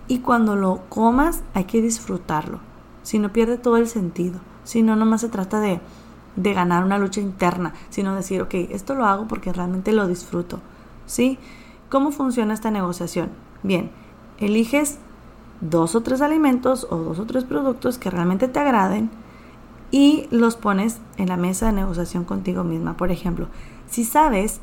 y 0.07 0.19
cuando 0.19 0.55
lo 0.55 0.81
comas 0.89 1.43
hay 1.53 1.65
que 1.65 1.81
disfrutarlo. 1.81 2.59
Si 3.03 3.19
no 3.19 3.33
pierde 3.33 3.57
todo 3.57 3.77
el 3.77 3.87
sentido. 3.87 4.39
Si 4.63 4.83
no, 4.83 4.95
nomás 4.95 5.21
se 5.21 5.29
trata 5.29 5.59
de, 5.59 5.81
de 6.35 6.53
ganar 6.53 6.83
una 6.83 6.97
lucha 6.97 7.21
interna, 7.21 7.73
sino 7.89 8.15
decir, 8.15 8.41
ok, 8.41 8.53
esto 8.69 8.95
lo 8.95 9.05
hago 9.05 9.27
porque 9.27 9.51
realmente 9.51 9.91
lo 9.91 10.07
disfruto. 10.07 10.59
¿Sí? 11.05 11.39
¿Cómo 11.89 12.11
funciona 12.11 12.53
esta 12.53 12.71
negociación? 12.71 13.29
Bien, 13.63 13.91
eliges 14.37 14.99
dos 15.61 15.95
o 15.95 16.01
tres 16.01 16.21
alimentos 16.21 16.87
o 16.89 16.97
dos 16.97 17.19
o 17.19 17.25
tres 17.25 17.43
productos 17.43 17.97
que 17.97 18.09
realmente 18.09 18.47
te 18.47 18.59
agraden 18.59 19.09
y 19.91 20.27
los 20.31 20.55
pones 20.55 20.99
en 21.17 21.29
la 21.29 21.37
mesa 21.37 21.67
de 21.67 21.73
negociación 21.73 22.23
contigo 22.23 22.63
misma. 22.63 22.95
Por 22.95 23.11
ejemplo, 23.11 23.47
si 23.87 24.03
sabes 24.03 24.61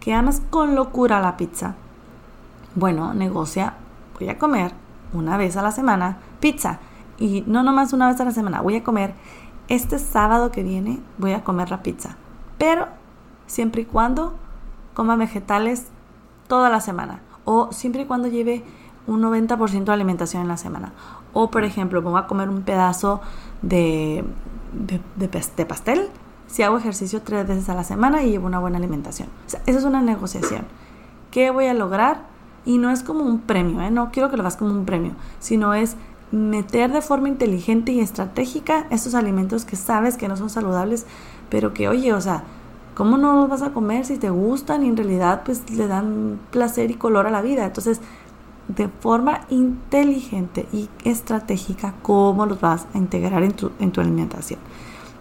que 0.00 0.14
amas 0.14 0.42
con 0.50 0.74
locura 0.74 1.20
la 1.20 1.36
pizza, 1.36 1.74
bueno, 2.74 3.12
negocia, 3.14 3.74
voy 4.18 4.28
a 4.28 4.38
comer 4.38 4.72
una 5.12 5.36
vez 5.36 5.56
a 5.56 5.62
la 5.62 5.72
semana 5.72 6.18
pizza. 6.40 6.80
Y 7.18 7.44
no 7.46 7.62
nomás 7.62 7.92
una 7.92 8.08
vez 8.08 8.20
a 8.20 8.24
la 8.24 8.32
semana, 8.32 8.62
voy 8.62 8.76
a 8.76 8.84
comer 8.84 9.14
este 9.68 9.98
sábado 9.98 10.50
que 10.50 10.62
viene, 10.62 11.00
voy 11.18 11.32
a 11.32 11.44
comer 11.44 11.70
la 11.70 11.82
pizza. 11.82 12.16
Pero 12.58 12.88
siempre 13.46 13.82
y 13.82 13.84
cuando 13.84 14.34
coma 14.94 15.16
vegetales 15.16 15.88
toda 16.48 16.70
la 16.70 16.80
semana. 16.80 17.20
O 17.44 17.72
siempre 17.72 18.02
y 18.02 18.04
cuando 18.06 18.28
lleve 18.28 18.64
un 19.06 19.22
90% 19.22 19.84
de 19.84 19.92
alimentación 19.92 20.42
en 20.42 20.48
la 20.48 20.56
semana. 20.56 20.92
O 21.32 21.50
por 21.50 21.64
ejemplo, 21.64 22.02
voy 22.02 22.18
a 22.20 22.26
comer 22.26 22.48
un 22.48 22.62
pedazo 22.62 23.20
de, 23.62 24.24
de, 24.72 25.66
pastel 25.66 26.08
si 26.46 26.62
hago 26.62 26.76
ejercicio 26.76 27.22
tres 27.22 27.46
veces 27.46 27.68
a 27.68 27.74
la 27.74 27.84
semana 27.84 28.22
y 28.22 28.30
llevo 28.30 28.46
una 28.46 28.58
buena 28.58 28.78
alimentación. 28.78 29.28
O 29.46 29.50
sea, 29.50 29.62
eso 29.66 29.78
es 29.78 29.84
una 29.84 30.02
negociación. 30.02 30.66
¿Qué 31.30 31.50
voy 31.50 31.66
a 31.66 31.74
lograr? 31.74 32.24
Y 32.64 32.78
no 32.78 32.90
es 32.90 33.02
como 33.02 33.24
un 33.24 33.40
premio, 33.40 33.80
¿eh? 33.80 33.90
no 33.90 34.10
quiero 34.12 34.30
que 34.30 34.36
lo 34.36 34.42
hagas 34.42 34.56
como 34.56 34.70
un 34.70 34.84
premio, 34.84 35.12
sino 35.40 35.74
es 35.74 35.96
meter 36.30 36.92
de 36.92 37.02
forma 37.02 37.28
inteligente 37.28 37.92
y 37.92 38.00
estratégica 38.00 38.86
estos 38.90 39.14
alimentos 39.14 39.64
que 39.64 39.76
sabes 39.76 40.16
que 40.16 40.28
no 40.28 40.36
son 40.36 40.48
saludables, 40.48 41.06
pero 41.50 41.74
que, 41.74 41.88
oye, 41.88 42.12
o 42.12 42.20
sea, 42.20 42.44
¿cómo 42.94 43.18
no 43.18 43.34
los 43.34 43.48
vas 43.48 43.62
a 43.62 43.72
comer 43.72 44.04
si 44.04 44.16
te 44.16 44.30
gustan 44.30 44.84
y 44.84 44.88
en 44.88 44.96
realidad 44.96 45.42
pues 45.44 45.70
le 45.70 45.86
dan 45.86 46.38
placer 46.50 46.90
y 46.90 46.94
color 46.94 47.26
a 47.26 47.30
la 47.30 47.42
vida? 47.42 47.64
Entonces, 47.64 48.00
de 48.76 48.88
forma 48.88 49.42
inteligente 49.50 50.66
y 50.72 50.88
estratégica, 51.04 51.94
¿cómo 52.02 52.46
los 52.46 52.60
vas 52.60 52.86
a 52.94 52.98
integrar 52.98 53.42
en 53.42 53.52
tu, 53.52 53.72
en 53.78 53.92
tu 53.92 54.00
alimentación? 54.00 54.60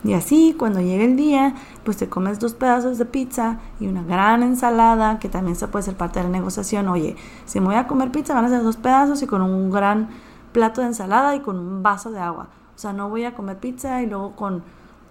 Y 0.04 0.14
así, 0.14 0.56
cuando 0.58 0.80
llegue 0.80 1.06
el 1.06 1.16
día, 1.16 1.54
pues 1.84 1.98
te 1.98 2.10
comes 2.10 2.40
dos 2.40 2.54
pedazos 2.54 2.98
de 2.98 3.06
pizza 3.06 3.60
y 3.80 3.88
una 3.88 4.04
gran 4.04 4.42
ensalada, 4.42 5.20
que 5.20 5.30
también 5.30 5.56
se 5.56 5.68
puede 5.68 5.84
ser 5.84 5.96
parte 5.96 6.20
de 6.20 6.26
la 6.26 6.32
negociación. 6.32 6.88
Oye, 6.88 7.16
si 7.46 7.60
me 7.60 7.68
voy 7.68 7.76
a 7.76 7.86
comer 7.86 8.12
pizza, 8.12 8.34
van 8.34 8.46
a 8.46 8.50
ser 8.50 8.64
dos 8.64 8.78
pedazos 8.78 9.22
y 9.22 9.28
con 9.28 9.44
un 9.44 9.70
gran 9.70 10.10
plato 10.54 10.82
de 10.82 10.88
ensalada 10.88 11.36
y 11.36 11.42
con 11.42 11.58
un 11.60 11.84
vaso 11.84 12.12
de 12.12 12.20
agua. 12.20 12.48
O 12.76 12.80
sea, 12.80 12.94
no 12.94 13.10
voy 13.10 13.26
a 13.26 13.36
comer 13.36 13.58
pizza 13.58 14.02
y 14.02 14.08
luego 14.08 14.36
con, 14.36 14.64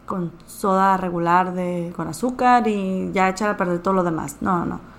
con 0.07 0.33
soda 0.47 0.97
regular 0.97 1.55
de, 1.55 1.93
con 1.95 2.09
azúcar 2.09 2.67
y 2.67 3.13
ya 3.13 3.29
echar 3.29 3.51
a 3.51 3.57
perder 3.57 3.79
todo 3.79 3.95
lo 3.95 4.03
demás. 4.03 4.39
No, 4.41 4.59
no, 4.59 4.67
no. 4.67 4.90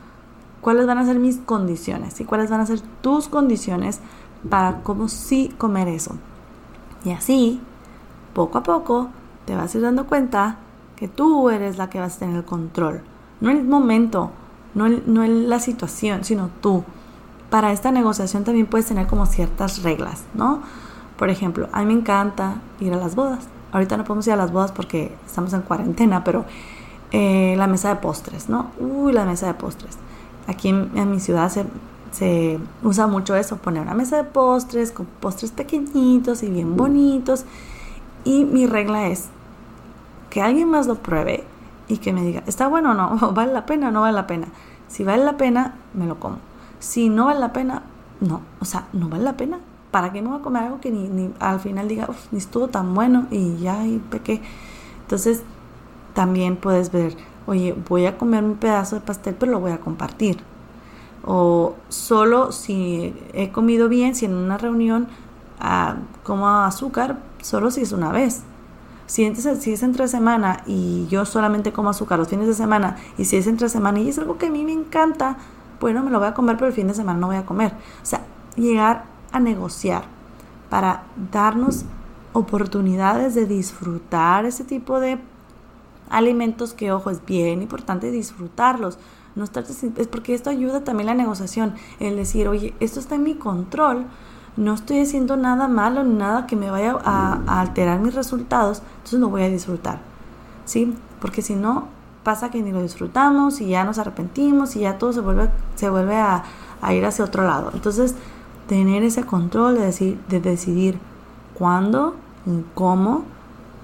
¿Cuáles 0.61 0.85
van 0.85 0.99
a 0.99 1.05
ser 1.05 1.19
mis 1.19 1.37
condiciones? 1.37 2.19
¿Y 2.21 2.25
cuáles 2.25 2.49
van 2.49 2.61
a 2.61 2.65
ser 2.65 2.81
tus 3.01 3.27
condiciones 3.27 3.99
para 4.49 4.81
cómo 4.83 5.07
sí 5.09 5.53
comer 5.57 5.87
eso? 5.87 6.15
Y 7.03 7.11
así, 7.11 7.59
poco 8.33 8.59
a 8.59 8.63
poco, 8.63 9.09
te 9.45 9.55
vas 9.55 9.73
a 9.73 9.77
ir 9.77 9.83
dando 9.83 10.05
cuenta 10.05 10.57
que 10.95 11.07
tú 11.07 11.49
eres 11.49 11.77
la 11.77 11.89
que 11.89 11.99
vas 11.99 12.17
a 12.17 12.19
tener 12.19 12.35
el 12.35 12.45
control. 12.45 13.01
No 13.39 13.49
el 13.49 13.63
momento, 13.63 14.29
no, 14.75 14.87
no 14.87 15.25
la 15.25 15.59
situación, 15.59 16.23
sino 16.23 16.49
tú. 16.61 16.83
Para 17.49 17.71
esta 17.71 17.91
negociación 17.91 18.43
también 18.43 18.67
puedes 18.67 18.85
tener 18.85 19.07
como 19.07 19.25
ciertas 19.25 19.81
reglas, 19.81 20.23
¿no? 20.35 20.61
Por 21.17 21.29
ejemplo, 21.29 21.69
a 21.71 21.79
mí 21.79 21.87
me 21.87 21.99
encanta 21.99 22.61
ir 22.79 22.93
a 22.93 22.97
las 22.97 23.15
bodas. 23.15 23.47
Ahorita 23.71 23.97
no 23.97 24.03
podemos 24.03 24.27
ir 24.27 24.33
a 24.33 24.37
las 24.37 24.51
bodas 24.51 24.71
porque 24.71 25.15
estamos 25.25 25.53
en 25.53 25.61
cuarentena, 25.61 26.23
pero 26.23 26.45
eh, 27.11 27.55
la 27.57 27.67
mesa 27.67 27.89
de 27.89 27.95
postres, 27.95 28.47
¿no? 28.47 28.67
Uy, 28.79 29.11
la 29.11 29.25
mesa 29.25 29.47
de 29.47 29.55
postres. 29.55 29.97
Aquí 30.47 30.69
en, 30.69 31.11
mi 31.11 31.19
ciudad 31.19 31.49
se, 31.49 31.65
se 32.11 32.59
usa 32.83 33.07
mucho 33.07 33.35
eso, 33.35 33.57
poner 33.57 33.81
una 33.81 33.93
mesa 33.93 34.17
de 34.17 34.23
postres 34.23 34.91
con 34.91 35.05
postres 35.05 35.51
pequeñitos 35.51 36.43
y 36.43 36.49
bien 36.49 36.75
bonitos. 36.75 37.45
Y 38.23 38.45
mi 38.45 38.67
regla 38.67 39.07
es, 39.07 39.29
que 40.31 40.41
alguien 40.41 40.69
más 40.69 40.87
lo 40.87 40.95
pruebe 40.95 41.43
y 41.87 41.97
que 41.97 42.13
me 42.13 42.23
diga, 42.23 42.41
¿está 42.47 42.67
bueno 42.67 42.91
o 42.91 42.93
no? 42.95 43.31
¿Vale 43.33 43.53
la 43.53 43.67
pena 43.67 43.89
o 43.89 43.91
no 43.91 44.01
vale 44.01 44.15
la 44.15 44.25
pena? 44.25 44.47
Si 44.87 45.03
vale 45.03 45.23
la 45.23 45.37
pena, 45.37 45.75
me 45.93 46.07
lo 46.07 46.19
como. 46.19 46.37
Si 46.79 47.09
no 47.09 47.25
vale 47.25 47.39
la 47.39 47.53
pena, 47.53 47.83
no. 48.19 48.41
O 48.59 48.65
sea, 48.65 48.87
no 48.93 49.09
vale 49.09 49.23
la 49.23 49.37
pena. 49.37 49.59
¿Para 49.91 50.11
qué 50.11 50.21
me 50.21 50.29
voy 50.29 50.39
a 50.39 50.41
comer 50.41 50.63
algo 50.63 50.79
que 50.79 50.89
ni, 50.89 51.33
al 51.39 51.59
final 51.59 51.87
diga, 51.87 52.07
ni 52.31 52.39
estuvo 52.39 52.69
tan 52.69 52.93
bueno 52.93 53.27
y 53.29 53.57
ya, 53.57 53.85
y 53.85 53.99
pequé? 53.99 54.41
Entonces, 55.01 55.43
también 56.13 56.55
puedes 56.55 56.91
ver, 56.91 57.15
oye, 57.51 57.75
voy 57.89 58.05
a 58.05 58.17
comer 58.17 58.43
un 58.43 58.55
pedazo 58.55 58.95
de 58.95 59.01
pastel, 59.01 59.35
pero 59.39 59.51
lo 59.53 59.59
voy 59.59 59.71
a 59.71 59.79
compartir. 59.79 60.39
O 61.23 61.75
solo 61.89 62.51
si 62.51 63.13
he 63.33 63.51
comido 63.51 63.89
bien, 63.89 64.15
si 64.15 64.25
en 64.25 64.33
una 64.33 64.57
reunión 64.57 65.07
ah, 65.59 65.97
como 66.23 66.47
azúcar, 66.47 67.19
solo 67.41 67.71
si 67.71 67.81
es 67.81 67.91
una 67.91 68.11
vez 68.11 68.43
si, 69.11 69.25
es 69.25 69.83
entre 69.83 70.07
semana 70.07 70.63
y 70.65 71.05
yo 71.07 71.25
solamente 71.25 71.73
como 71.73 71.89
azúcar 71.89 72.17
los 72.17 72.29
fines 72.29 72.47
de 72.47 72.53
semana, 72.53 72.95
y 73.17 73.25
si 73.25 73.35
es 73.35 73.45
entre 73.45 73.67
semana 73.67 73.99
y 73.99 74.07
es 74.07 74.17
algo 74.17 74.37
que 74.37 74.45
a 74.45 74.49
mí 74.49 74.63
me 74.63 74.71
encanta, 74.71 75.35
bueno, 75.81 76.01
me 76.01 76.11
lo 76.11 76.19
voy 76.19 76.29
a 76.29 76.33
comer, 76.33 76.55
pero 76.55 76.67
el 76.67 76.73
fin 76.73 76.87
de 76.87 76.93
semana 76.93 77.19
no 77.19 77.27
voy 77.27 77.35
a 77.35 77.45
comer. 77.45 77.73
O 78.01 78.05
sea, 78.05 78.21
llegar 78.55 79.03
a 79.33 79.41
negociar 79.41 80.03
para 80.69 81.03
darnos 81.29 81.83
oportunidades 82.31 83.35
de 83.35 83.45
disfrutar 83.45 84.45
ese 84.45 84.63
tipo 84.63 85.01
de 85.01 85.19
alimentos 86.11 86.73
que, 86.73 86.91
ojo, 86.91 87.09
es 87.09 87.25
bien 87.25 87.61
importante 87.61 88.11
disfrutarlos. 88.11 88.99
No 89.35 89.45
es 89.45 90.07
porque 90.07 90.33
esto 90.33 90.49
ayuda 90.49 90.83
también 90.83 91.07
la 91.07 91.13
negociación, 91.13 91.73
el 91.99 92.17
decir, 92.17 92.47
oye, 92.49 92.73
esto 92.81 92.99
está 92.99 93.15
en 93.15 93.23
mi 93.23 93.35
control, 93.35 94.05
no 94.57 94.73
estoy 94.73 94.99
haciendo 94.99 95.37
nada 95.37 95.69
malo, 95.69 96.03
nada 96.03 96.47
que 96.47 96.57
me 96.57 96.69
vaya 96.69 96.97
a, 97.03 97.61
alterar 97.61 97.99
mis 98.01 98.13
resultados, 98.13 98.81
entonces 98.97 99.19
no 99.19 99.29
voy 99.29 99.43
a 99.43 99.49
disfrutar, 99.49 99.99
¿sí? 100.65 100.93
Porque 101.21 101.41
si 101.41 101.55
no, 101.55 101.87
pasa 102.23 102.51
que 102.51 102.61
ni 102.61 102.71
lo 102.71 102.81
disfrutamos 102.81 103.61
y 103.61 103.69
ya 103.69 103.85
nos 103.85 103.97
arrepentimos 103.97 104.75
y 104.75 104.81
ya 104.81 104.97
todo 104.97 105.13
se 105.13 105.21
vuelve, 105.21 105.49
se 105.75 105.89
vuelve 105.89 106.17
a, 106.17 106.43
ir 106.91 107.05
hacia 107.05 107.23
otro 107.23 107.43
lado. 107.43 107.71
Entonces, 107.73 108.15
tener 108.67 109.03
ese 109.03 109.23
control 109.23 109.75
de, 109.75 109.85
decir, 109.85 110.19
de 110.27 110.41
decidir 110.41 110.99
cuándo 111.53 112.15
y 112.45 112.63
cómo 112.73 113.23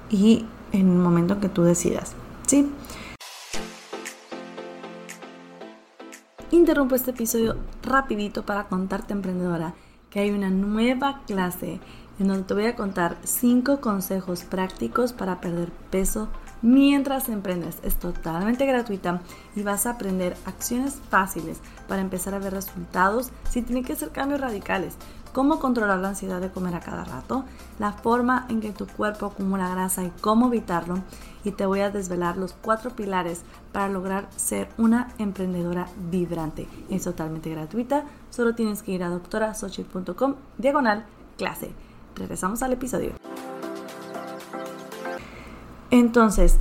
y 0.10 0.46
en 0.71 0.89
el 0.89 0.97
momento 0.97 1.39
que 1.39 1.50
tú 1.50 1.63
decidas 1.63 2.13
sí 2.45 2.69
Interrumpo 6.50 6.95
este 6.95 7.12
episodio 7.12 7.57
rapidito 7.83 8.45
para 8.45 8.69
contarte, 8.69 9.12
emprendedora, 9.12 9.74
que 10.09 10.21
hay 10.21 10.31
una 10.31 10.50
nueva 10.50 11.21
clase 11.27 11.81
en 12.19 12.27
donde 12.29 12.43
te 12.43 12.53
voy 12.53 12.65
a 12.65 12.75
contar 12.75 13.17
5 13.24 13.81
consejos 13.81 14.43
prácticos 14.43 15.12
para 15.12 15.41
perder 15.41 15.71
peso 15.91 16.29
mientras 16.62 17.27
emprendes. 17.27 17.79
Es 17.83 17.97
totalmente 17.97 18.65
gratuita 18.65 19.21
y 19.55 19.62
vas 19.62 19.86
a 19.86 19.91
aprender 19.91 20.38
acciones 20.45 20.95
fáciles 21.09 21.59
para 21.88 22.01
empezar 22.01 22.33
a 22.33 22.39
ver 22.39 22.53
resultados 22.53 23.29
sin 23.50 23.65
tener 23.65 23.83
que 23.83 23.93
hacer 23.93 24.09
cambios 24.09 24.41
radicales. 24.41 24.95
Cómo 25.34 25.60
controlar 25.60 26.00
la 26.00 26.10
ansiedad 26.10 26.41
de 26.41 26.50
comer 26.50 26.75
a 26.75 26.79
cada 26.79 27.03
rato, 27.03 27.46
la 27.79 27.93
forma 27.93 28.46
en 28.50 28.62
que 28.62 28.72
tu 28.72 28.88
cuerpo 28.88 29.27
acumula 29.27 29.69
grasa 29.69 30.03
y 30.03 30.12
cómo 30.22 30.48
evitarlo. 30.48 31.00
Y 31.43 31.51
te 31.51 31.65
voy 31.65 31.81
a 31.81 31.91
desvelar 31.91 32.38
los 32.38 32.53
cuatro 32.53 32.91
pilares 32.91 33.43
para 33.72 33.89
lograr 33.89 34.27
ser 34.36 34.69
una 34.77 35.10
emprendedora 35.17 35.88
vibrante. 36.10 36.67
Es 36.89 37.03
totalmente 37.03 37.50
gratuita, 37.50 38.05
solo 38.29 38.55
tienes 38.55 38.84
que 38.84 38.91
ir 38.91 39.03
a 39.03 39.10
doctorasochi.com 39.10 40.36
diagonal 40.57 41.05
clase. 41.38 41.72
Regresamos 42.15 42.63
al 42.63 42.74
episodio. 42.74 43.12
Entonces, 45.91 46.57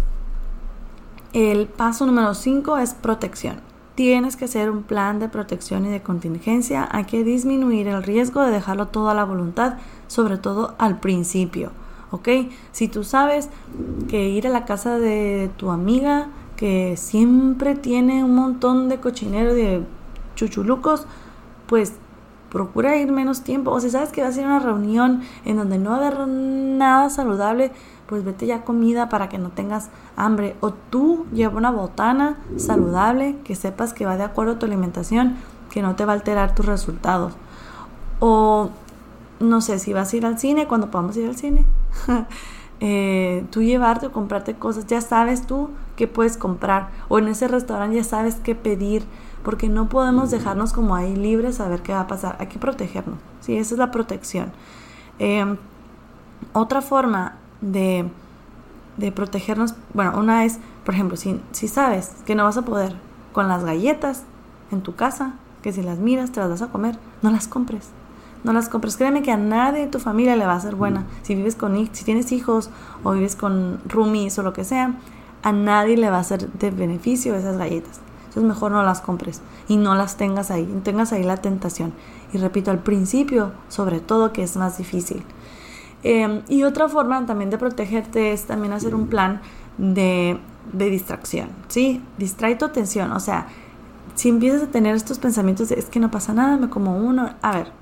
el 1.32 1.66
paso 1.66 2.06
número 2.06 2.35
5 2.35 2.78
es 2.78 2.94
protección. 2.94 3.65
Tienes 3.96 4.36
que 4.36 4.44
hacer 4.44 4.70
un 4.70 4.82
plan 4.82 5.18
de 5.18 5.28
protección 5.28 5.86
y 5.86 5.88
de 5.88 6.02
contingencia. 6.02 6.86
Hay 6.92 7.04
que 7.04 7.24
disminuir 7.24 7.88
el 7.88 8.02
riesgo 8.02 8.42
de 8.42 8.52
dejarlo 8.52 8.88
todo 8.88 9.08
a 9.08 9.14
la 9.14 9.24
voluntad, 9.24 9.78
sobre 10.06 10.36
todo 10.36 10.74
al 10.78 11.00
principio. 11.00 11.72
¿Ok? 12.10 12.28
Si 12.72 12.88
tú 12.88 13.04
sabes 13.04 13.48
que 14.08 14.28
ir 14.28 14.46
a 14.46 14.50
la 14.50 14.66
casa 14.66 14.98
de 14.98 15.50
tu 15.56 15.70
amiga, 15.70 16.28
que 16.56 16.96
siempre 16.98 17.74
tiene 17.74 18.22
un 18.22 18.34
montón 18.34 18.90
de 18.90 19.00
cochinero 19.00 19.54
de 19.54 19.82
chuchulucos, 20.34 21.06
pues 21.66 21.94
procura 22.50 22.96
ir 22.98 23.10
menos 23.10 23.42
tiempo. 23.42 23.70
O 23.70 23.80
si 23.80 23.88
sabes 23.88 24.10
que 24.10 24.22
vas 24.22 24.36
a 24.36 24.40
ir 24.40 24.46
a 24.46 24.48
una 24.48 24.58
reunión 24.58 25.22
en 25.46 25.56
donde 25.56 25.78
no 25.78 25.90
va 25.90 25.96
a 25.96 26.06
haber 26.06 26.28
nada 26.28 27.08
saludable, 27.08 27.72
pues 28.06 28.25
vete 28.25 28.46
ya 28.46 28.64
comida 28.64 29.08
para 29.08 29.28
que 29.28 29.38
no 29.38 29.50
tengas 29.50 29.88
hambre. 30.16 30.56
O 30.60 30.72
tú 30.72 31.26
lleva 31.32 31.56
una 31.56 31.70
botana 31.70 32.36
saludable 32.56 33.36
que 33.44 33.54
sepas 33.54 33.92
que 33.92 34.06
va 34.06 34.16
de 34.16 34.25
acuerdo 34.25 34.52
a 34.52 34.58
tu 34.58 34.66
alimentación, 34.66 35.36
que 35.70 35.82
no 35.82 35.96
te 35.96 36.04
va 36.04 36.12
a 36.12 36.16
alterar 36.16 36.54
tus 36.54 36.66
resultados. 36.66 37.34
O 38.20 38.70
no 39.40 39.60
sé, 39.60 39.78
si 39.78 39.92
vas 39.92 40.12
a 40.12 40.16
ir 40.16 40.26
al 40.26 40.38
cine, 40.38 40.66
cuando 40.66 40.90
podamos 40.90 41.16
ir 41.16 41.28
al 41.28 41.36
cine, 41.36 41.66
eh, 42.80 43.44
tú 43.50 43.62
llevarte 43.62 44.06
o 44.06 44.12
comprarte 44.12 44.54
cosas, 44.54 44.86
ya 44.86 45.00
sabes 45.00 45.46
tú 45.46 45.70
qué 45.96 46.06
puedes 46.06 46.36
comprar. 46.36 46.90
O 47.08 47.18
en 47.18 47.28
ese 47.28 47.48
restaurante 47.48 47.96
ya 47.96 48.04
sabes 48.04 48.36
qué 48.36 48.54
pedir 48.54 49.04
porque 49.42 49.68
no 49.68 49.88
podemos 49.88 50.30
dejarnos 50.30 50.72
como 50.72 50.94
ahí 50.94 51.14
libres 51.14 51.60
a 51.60 51.68
ver 51.68 51.82
qué 51.82 51.92
va 51.92 52.00
a 52.00 52.06
pasar. 52.06 52.36
Hay 52.40 52.46
que 52.46 52.58
protegernos, 52.58 53.18
¿sí? 53.40 53.56
Esa 53.56 53.75
es 53.75 53.78
la 53.78 53.90
protección. 53.90 54.52
Em, 55.18 55.56
otra 56.52 56.82
forma 56.82 57.36
de, 57.60 58.08
protegernos, 59.14 59.75
bueno, 59.94 60.18
una 60.18 60.44
es, 60.44 60.58
por 60.84 60.94
ejemplo, 60.94 61.16
si, 61.16 61.40
si 61.52 61.68
sabes 61.68 62.12
que 62.25 62.34
no 62.34 62.44
vas 62.44 62.56
a 62.56 62.62
poder 62.62 62.96
con 63.32 63.48
las 63.48 63.64
galletas 63.64 64.22
en 64.70 64.82
tu 64.82 64.94
casa, 64.94 65.34
que 65.62 65.72
si 65.72 65.82
las 65.82 65.98
miras 65.98 66.32
te 66.32 66.40
las 66.40 66.50
vas 66.50 66.62
a 66.62 66.68
comer, 66.68 66.98
no 67.22 67.30
las 67.30 67.48
compres. 67.48 67.88
No 68.44 68.52
las 68.52 68.68
compres. 68.68 68.96
Créeme 68.96 69.22
que 69.22 69.32
a 69.32 69.36
nadie 69.36 69.80
de 69.80 69.86
tu 69.88 69.98
familia 69.98 70.36
le 70.36 70.46
va 70.46 70.54
a 70.54 70.60
ser 70.60 70.76
buena. 70.76 71.04
Si 71.22 71.34
vives 71.34 71.56
con 71.56 71.76
si 71.92 72.04
tienes 72.04 72.30
hijos 72.30 72.70
o 73.02 73.12
vives 73.12 73.34
con 73.34 73.80
roomies 73.88 74.38
o 74.38 74.42
lo 74.42 74.52
que 74.52 74.64
sea, 74.64 74.94
a 75.42 75.52
nadie 75.52 75.96
le 75.96 76.10
va 76.10 76.18
a 76.18 76.25
ser 76.25 76.52
de 76.52 76.70
beneficio 76.70 77.34
esas 77.34 77.56
galletas 77.56 78.00
mejor 78.42 78.72
no 78.72 78.82
las 78.82 79.00
compres 79.00 79.40
y 79.68 79.76
no 79.76 79.94
las 79.94 80.16
tengas 80.16 80.50
ahí, 80.50 80.66
tengas 80.82 81.12
ahí 81.12 81.22
la 81.22 81.36
tentación. 81.36 81.92
Y 82.32 82.38
repito, 82.38 82.70
al 82.70 82.80
principio, 82.80 83.52
sobre 83.68 84.00
todo, 84.00 84.32
que 84.32 84.42
es 84.42 84.56
más 84.56 84.78
difícil. 84.78 85.22
Em, 86.02 86.42
y 86.48 86.62
otra 86.62 86.88
forma 86.88 87.24
también 87.26 87.50
de 87.50 87.58
protegerte 87.58 88.32
es 88.32 88.44
también 88.44 88.72
hacer 88.72 88.94
un 88.94 89.08
plan 89.08 89.40
de, 89.78 90.38
de 90.72 90.90
distracción, 90.90 91.48
¿sí? 91.68 92.02
Distrae 92.18 92.56
tu 92.56 92.64
atención, 92.64 93.12
o 93.12 93.20
sea, 93.20 93.48
si 94.14 94.30
empiezas 94.30 94.62
a 94.62 94.66
tener 94.68 94.96
estos 94.96 95.18
pensamientos 95.18 95.68
de 95.68 95.78
es 95.78 95.87
que 95.87 96.00
no 96.00 96.11
pasa 96.11 96.32
nada, 96.32 96.56
me 96.56 96.70
como 96.70 96.96
uno, 96.96 97.30
a 97.42 97.52
ver, 97.52 97.72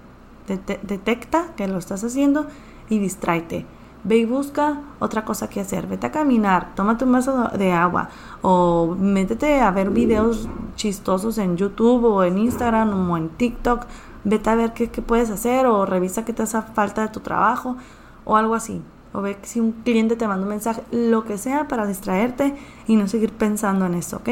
detecta 0.47 1.55
que 1.57 1.67
lo 1.69 1.79
estás 1.79 2.05
haciendo 2.05 2.47
y 2.89 2.99
distráete. 2.99 3.67
Ve 4.03 4.19
y 4.19 4.25
busca 4.27 4.83
otra 4.99 5.25
cosa 5.25 5.49
que 5.49 5.61
hacer, 5.61 5.87
vete 5.87 6.09
a 6.09 6.13
caminar, 6.13 6.75
tómate 6.75 7.07
un 7.07 7.13
vaso 7.13 7.49
de 7.57 7.73
agua 7.73 8.11
o 8.43 8.95
métete 8.99 9.61
a 9.61 9.71
ver 9.71 9.91
videos 9.91 10.47
chistosos 10.77 11.39
en 11.39 11.57
YouTube 11.57 12.05
o 12.05 12.23
en 12.23 12.37
Instagram 12.37 13.11
o 13.11 13.17
en 13.17 13.31
TikTok, 13.31 13.87
vete 14.25 14.51
a 14.51 14.57
ver 14.57 14.75
qué, 14.75 14.89
puedes 14.89 15.31
hacer 15.31 15.67
o 15.67 15.87
revisa 15.87 16.25
qué 16.27 16.35
te 16.35 16.43
hace 16.43 16.61
falta 16.75 17.01
de 17.01 17.09
tu 17.09 17.21
trabajo 17.21 17.77
o 18.25 18.37
algo 18.37 18.55
así. 18.55 18.83
O 19.13 19.23
ve 19.23 19.37
si 19.43 19.61
un 19.61 19.73
cliente 19.73 20.17
te 20.17 20.27
manda 20.27 20.43
un 20.43 20.51
mensaje, 20.51 20.83
lo 20.91 21.25
que 21.25 21.39
sea 21.39 21.69
para 21.69 21.87
distraerte 21.87 22.55
y 22.87 22.97
no 22.97 23.07
seguir 23.07 23.33
pensando 23.33 23.87
en 23.87 23.95
eso, 23.95 24.17
¿ok? 24.17 24.29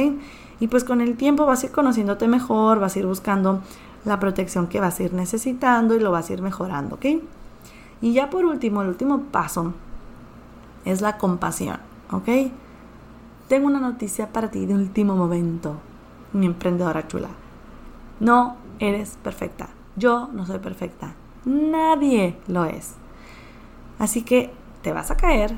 Y 0.61 0.69
pues 0.69 0.85
con 0.85 1.01
el 1.01 1.17
tiempo 1.17 1.47
vas 1.47 1.63
a 1.63 1.67
ir 1.67 1.73
conociéndote 1.73 2.29
mejor, 2.29 2.81
vas 2.81 2.97
a 2.97 2.99
ir 2.99 3.07
buscando 3.07 3.61
la 4.05 4.19
protección 4.19 4.67
que 4.67 4.81
vas 4.81 4.99
a 4.99 5.05
ir 5.05 5.13
necesitando 5.13 5.95
y 5.95 6.01
lo 6.01 6.11
vas 6.11 6.31
a 6.31 6.33
ir 6.33 6.43
mejorando, 6.43 6.97
¿ok? 6.97 7.07
Y 8.01 8.13
ya 8.13 8.31
por 8.31 8.45
último, 8.45 8.83
el 8.83 8.89
último 8.89 9.21
paso 9.31 9.73
es 10.85 11.01
la 11.01 11.19
compasión, 11.19 11.79
¿ok? 12.11 12.29
Tengo 13.49 13.67
una 13.67 13.81
noticia 13.81 14.33
para 14.33 14.51
ti 14.51 14.67
de 14.67 14.75
último 14.75 15.15
momento, 15.15 15.77
mi 16.33 16.47
emprendedora 16.47 17.07
chula. 17.07 17.29
No 18.19 18.57
eres 18.79 19.19
perfecta. 19.23 19.69
Yo 19.97 20.29
no 20.33 20.47
soy 20.47 20.59
perfecta. 20.59 21.15
Nadie 21.45 22.37
lo 22.47 22.65
es. 22.65 22.95
Así 24.03 24.23
que 24.23 24.51
te 24.83 24.93
vas 24.93 25.13
a 25.13 25.17
caer, 25.17 25.55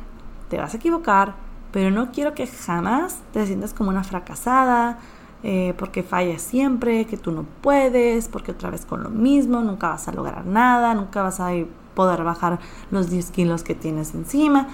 te 0.50 0.58
vas 0.58 0.74
a 0.74 0.76
equivocar, 0.76 1.34
pero 1.72 1.90
no 1.90 2.12
quiero 2.12 2.34
que 2.34 2.46
jamás 2.46 3.22
te 3.32 3.46
sientas 3.46 3.72
como 3.72 3.88
una 3.88 4.04
fracasada, 4.04 4.98
eh, 5.42 5.72
porque 5.78 6.02
fallas 6.02 6.42
siempre, 6.42 7.06
que 7.06 7.16
tú 7.16 7.32
no 7.32 7.46
puedes, 7.62 8.28
porque 8.28 8.52
otra 8.52 8.68
vez 8.68 8.84
con 8.84 9.02
lo 9.02 9.08
mismo, 9.08 9.62
nunca 9.62 9.88
vas 9.88 10.08
a 10.08 10.12
lograr 10.12 10.44
nada, 10.44 10.92
nunca 10.92 11.22
vas 11.22 11.40
a 11.40 11.52
poder 11.94 12.22
bajar 12.22 12.58
los 12.90 13.08
10 13.08 13.30
kilos 13.30 13.62
que 13.62 13.74
tienes 13.74 14.14
encima. 14.14 14.68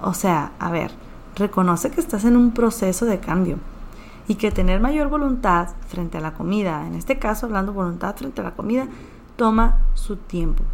O 0.00 0.14
sea, 0.14 0.50
a 0.58 0.72
ver, 0.72 0.90
reconoce 1.36 1.92
que 1.92 2.00
estás 2.00 2.24
en 2.24 2.36
un 2.36 2.50
proceso 2.50 3.06
de 3.06 3.20
cambio 3.20 3.58
y 4.26 4.34
que 4.34 4.50
tener 4.50 4.80
mayor 4.80 5.06
voluntad 5.06 5.68
frente 5.86 6.18
a 6.18 6.22
la 6.22 6.34
comida, 6.34 6.88
en 6.88 6.96
este 6.96 7.20
caso 7.20 7.46
hablando 7.46 7.72
voluntad 7.72 8.16
frente 8.16 8.40
a 8.40 8.44
la 8.44 8.56
comida, 8.56 8.88
toma 9.36 9.78
su 9.94 10.16
tiempo. 10.16 10.64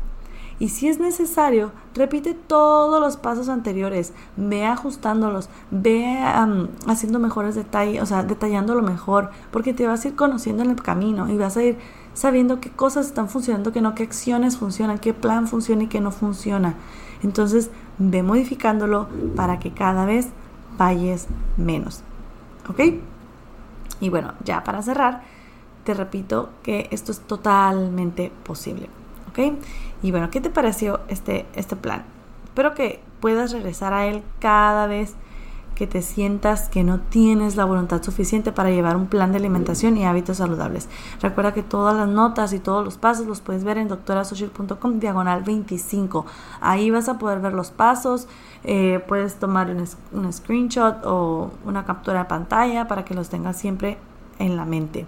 Y 0.60 0.70
si 0.70 0.88
es 0.88 0.98
necesario, 0.98 1.70
repite 1.94 2.34
todos 2.34 3.00
los 3.00 3.16
pasos 3.16 3.48
anteriores, 3.48 4.12
ve 4.36 4.66
ajustándolos, 4.66 5.48
ve 5.70 6.18
haciendo 6.88 7.20
mejores 7.20 7.54
detalles, 7.54 8.02
o 8.02 8.06
sea, 8.06 8.24
detallándolo 8.24 8.82
mejor, 8.82 9.30
porque 9.52 9.72
te 9.72 9.86
vas 9.86 10.04
a 10.04 10.08
ir 10.08 10.16
conociendo 10.16 10.64
en 10.64 10.70
el 10.70 10.82
camino 10.82 11.28
y 11.28 11.36
vas 11.36 11.56
a 11.56 11.62
ir 11.62 11.78
sabiendo 12.12 12.60
qué 12.60 12.70
cosas 12.70 13.06
están 13.06 13.28
funcionando, 13.28 13.72
qué 13.72 13.80
no, 13.80 13.94
qué 13.94 14.02
acciones 14.02 14.56
funcionan, 14.56 14.98
qué 14.98 15.14
plan 15.14 15.46
funciona 15.46 15.84
y 15.84 15.86
qué 15.86 16.00
no 16.00 16.10
funciona. 16.10 16.74
Entonces, 17.22 17.70
ve 17.98 18.24
modificándolo 18.24 19.06
para 19.36 19.60
que 19.60 19.72
cada 19.72 20.06
vez 20.06 20.28
falles 20.76 21.28
menos. 21.56 22.02
¿Ok? 22.68 22.80
Y 24.00 24.08
bueno, 24.10 24.34
ya 24.44 24.64
para 24.64 24.82
cerrar, 24.82 25.22
te 25.84 25.94
repito 25.94 26.50
que 26.64 26.88
esto 26.90 27.12
es 27.12 27.20
totalmente 27.20 28.32
posible. 28.44 28.88
Y 30.02 30.10
bueno, 30.10 30.30
¿qué 30.30 30.40
te 30.40 30.50
pareció 30.50 31.00
este, 31.08 31.46
este 31.54 31.76
plan? 31.76 32.04
Espero 32.44 32.74
que 32.74 33.00
puedas 33.20 33.52
regresar 33.52 33.92
a 33.92 34.06
él 34.06 34.22
cada 34.40 34.86
vez 34.86 35.14
que 35.78 35.86
te 35.86 36.02
sientas 36.02 36.68
que 36.68 36.82
no 36.82 36.98
tienes 36.98 37.54
la 37.54 37.64
voluntad 37.64 38.02
suficiente 38.02 38.50
para 38.50 38.70
llevar 38.70 38.96
un 38.96 39.06
plan 39.06 39.30
de 39.30 39.38
alimentación 39.38 39.96
y 39.96 40.04
hábitos 40.04 40.38
saludables. 40.38 40.88
Recuerda 41.22 41.54
que 41.54 41.62
todas 41.62 41.94
las 41.96 42.08
notas 42.08 42.52
y 42.52 42.58
todos 42.58 42.84
los 42.84 42.98
pasos 42.98 43.26
los 43.28 43.40
puedes 43.40 43.62
ver 43.62 43.78
en 43.78 43.86
doctorasocial.com 43.86 44.98
diagonal 44.98 45.44
25. 45.44 46.26
Ahí 46.60 46.90
vas 46.90 47.08
a 47.08 47.18
poder 47.18 47.38
ver 47.38 47.52
los 47.52 47.70
pasos, 47.70 48.26
eh, 48.64 49.00
puedes 49.06 49.36
tomar 49.36 49.70
un, 49.70 49.84
un 50.12 50.32
screenshot 50.32 50.96
o 51.04 51.52
una 51.64 51.84
captura 51.84 52.20
de 52.20 52.24
pantalla 52.24 52.88
para 52.88 53.04
que 53.04 53.14
los 53.14 53.28
tengas 53.28 53.56
siempre 53.56 53.98
en 54.40 54.56
la 54.56 54.64
mente. 54.64 55.06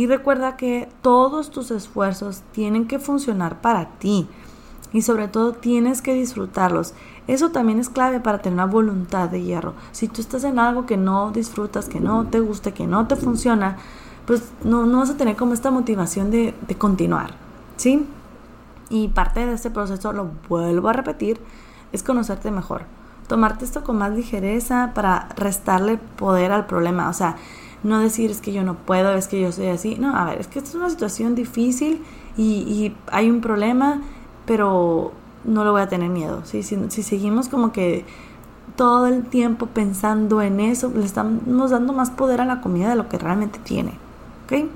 Y 0.00 0.06
recuerda 0.06 0.56
que 0.56 0.88
todos 1.02 1.50
tus 1.50 1.70
esfuerzos 1.70 2.40
tienen 2.52 2.86
que 2.86 2.98
funcionar 2.98 3.60
para 3.60 3.84
ti 3.98 4.26
y 4.94 5.02
sobre 5.02 5.28
todo 5.28 5.52
tienes 5.52 6.00
que 6.00 6.14
disfrutarlos. 6.14 6.94
Eso 7.26 7.50
también 7.50 7.78
es 7.78 7.90
clave 7.90 8.18
para 8.18 8.38
tener 8.38 8.54
una 8.54 8.64
voluntad 8.64 9.28
de 9.28 9.42
hierro. 9.42 9.74
Si 9.92 10.08
tú 10.08 10.22
estás 10.22 10.44
en 10.44 10.58
algo 10.58 10.86
que 10.86 10.96
no 10.96 11.32
disfrutas, 11.32 11.90
que 11.90 12.00
no 12.00 12.24
te 12.24 12.40
gusta, 12.40 12.72
que 12.72 12.86
no 12.86 13.08
te 13.08 13.16
funciona, 13.16 13.76
pues 14.24 14.52
no, 14.64 14.86
no 14.86 15.00
vas 15.00 15.10
a 15.10 15.18
tener 15.18 15.36
como 15.36 15.52
esta 15.52 15.70
motivación 15.70 16.30
de, 16.30 16.54
de 16.66 16.74
continuar, 16.76 17.32
¿sí? 17.76 18.06
Y 18.88 19.08
parte 19.08 19.44
de 19.44 19.52
este 19.52 19.68
proceso, 19.68 20.14
lo 20.14 20.30
vuelvo 20.48 20.88
a 20.88 20.94
repetir, 20.94 21.38
es 21.92 22.02
conocerte 22.02 22.50
mejor. 22.50 22.84
Tomarte 23.28 23.66
esto 23.66 23.84
con 23.84 23.98
más 23.98 24.12
ligereza 24.12 24.92
para 24.94 25.28
restarle 25.36 25.98
poder 25.98 26.52
al 26.52 26.64
problema. 26.64 27.10
O 27.10 27.12
sea, 27.12 27.36
no 27.82 28.00
decir 28.00 28.30
es 28.30 28.40
que 28.40 28.52
yo 28.52 28.62
no 28.62 28.74
puedo, 28.74 29.14
es 29.14 29.28
que 29.28 29.40
yo 29.40 29.52
soy 29.52 29.68
así. 29.68 29.96
No, 29.96 30.16
a 30.16 30.24
ver, 30.26 30.40
es 30.40 30.48
que 30.48 30.58
esta 30.58 30.70
es 30.70 30.74
una 30.76 30.90
situación 30.90 31.34
difícil 31.34 32.02
y, 32.36 32.92
hay 33.10 33.30
un 33.30 33.40
problema, 33.40 34.02
pero 34.46 35.12
no 35.44 35.64
le 35.64 35.70
voy 35.70 35.82
a 35.82 35.88
tener 35.88 36.10
miedo. 36.10 36.42
Si, 36.44 36.62
si 36.62 37.02
seguimos 37.02 37.48
como 37.48 37.72
que 37.72 38.04
todo 38.76 39.06
el 39.06 39.24
tiempo 39.24 39.66
pensando 39.66 40.42
en 40.42 40.60
eso, 40.60 40.92
le 40.94 41.04
estamos 41.04 41.70
dando 41.70 41.92
más 41.92 42.10
poder 42.10 42.40
a 42.40 42.44
la 42.44 42.60
comida 42.60 42.88
de 42.88 42.96
lo 42.96 43.08
que 43.08 43.18
realmente 43.18 43.58
tiene. 43.58 43.92
¿Ok? 44.44 44.68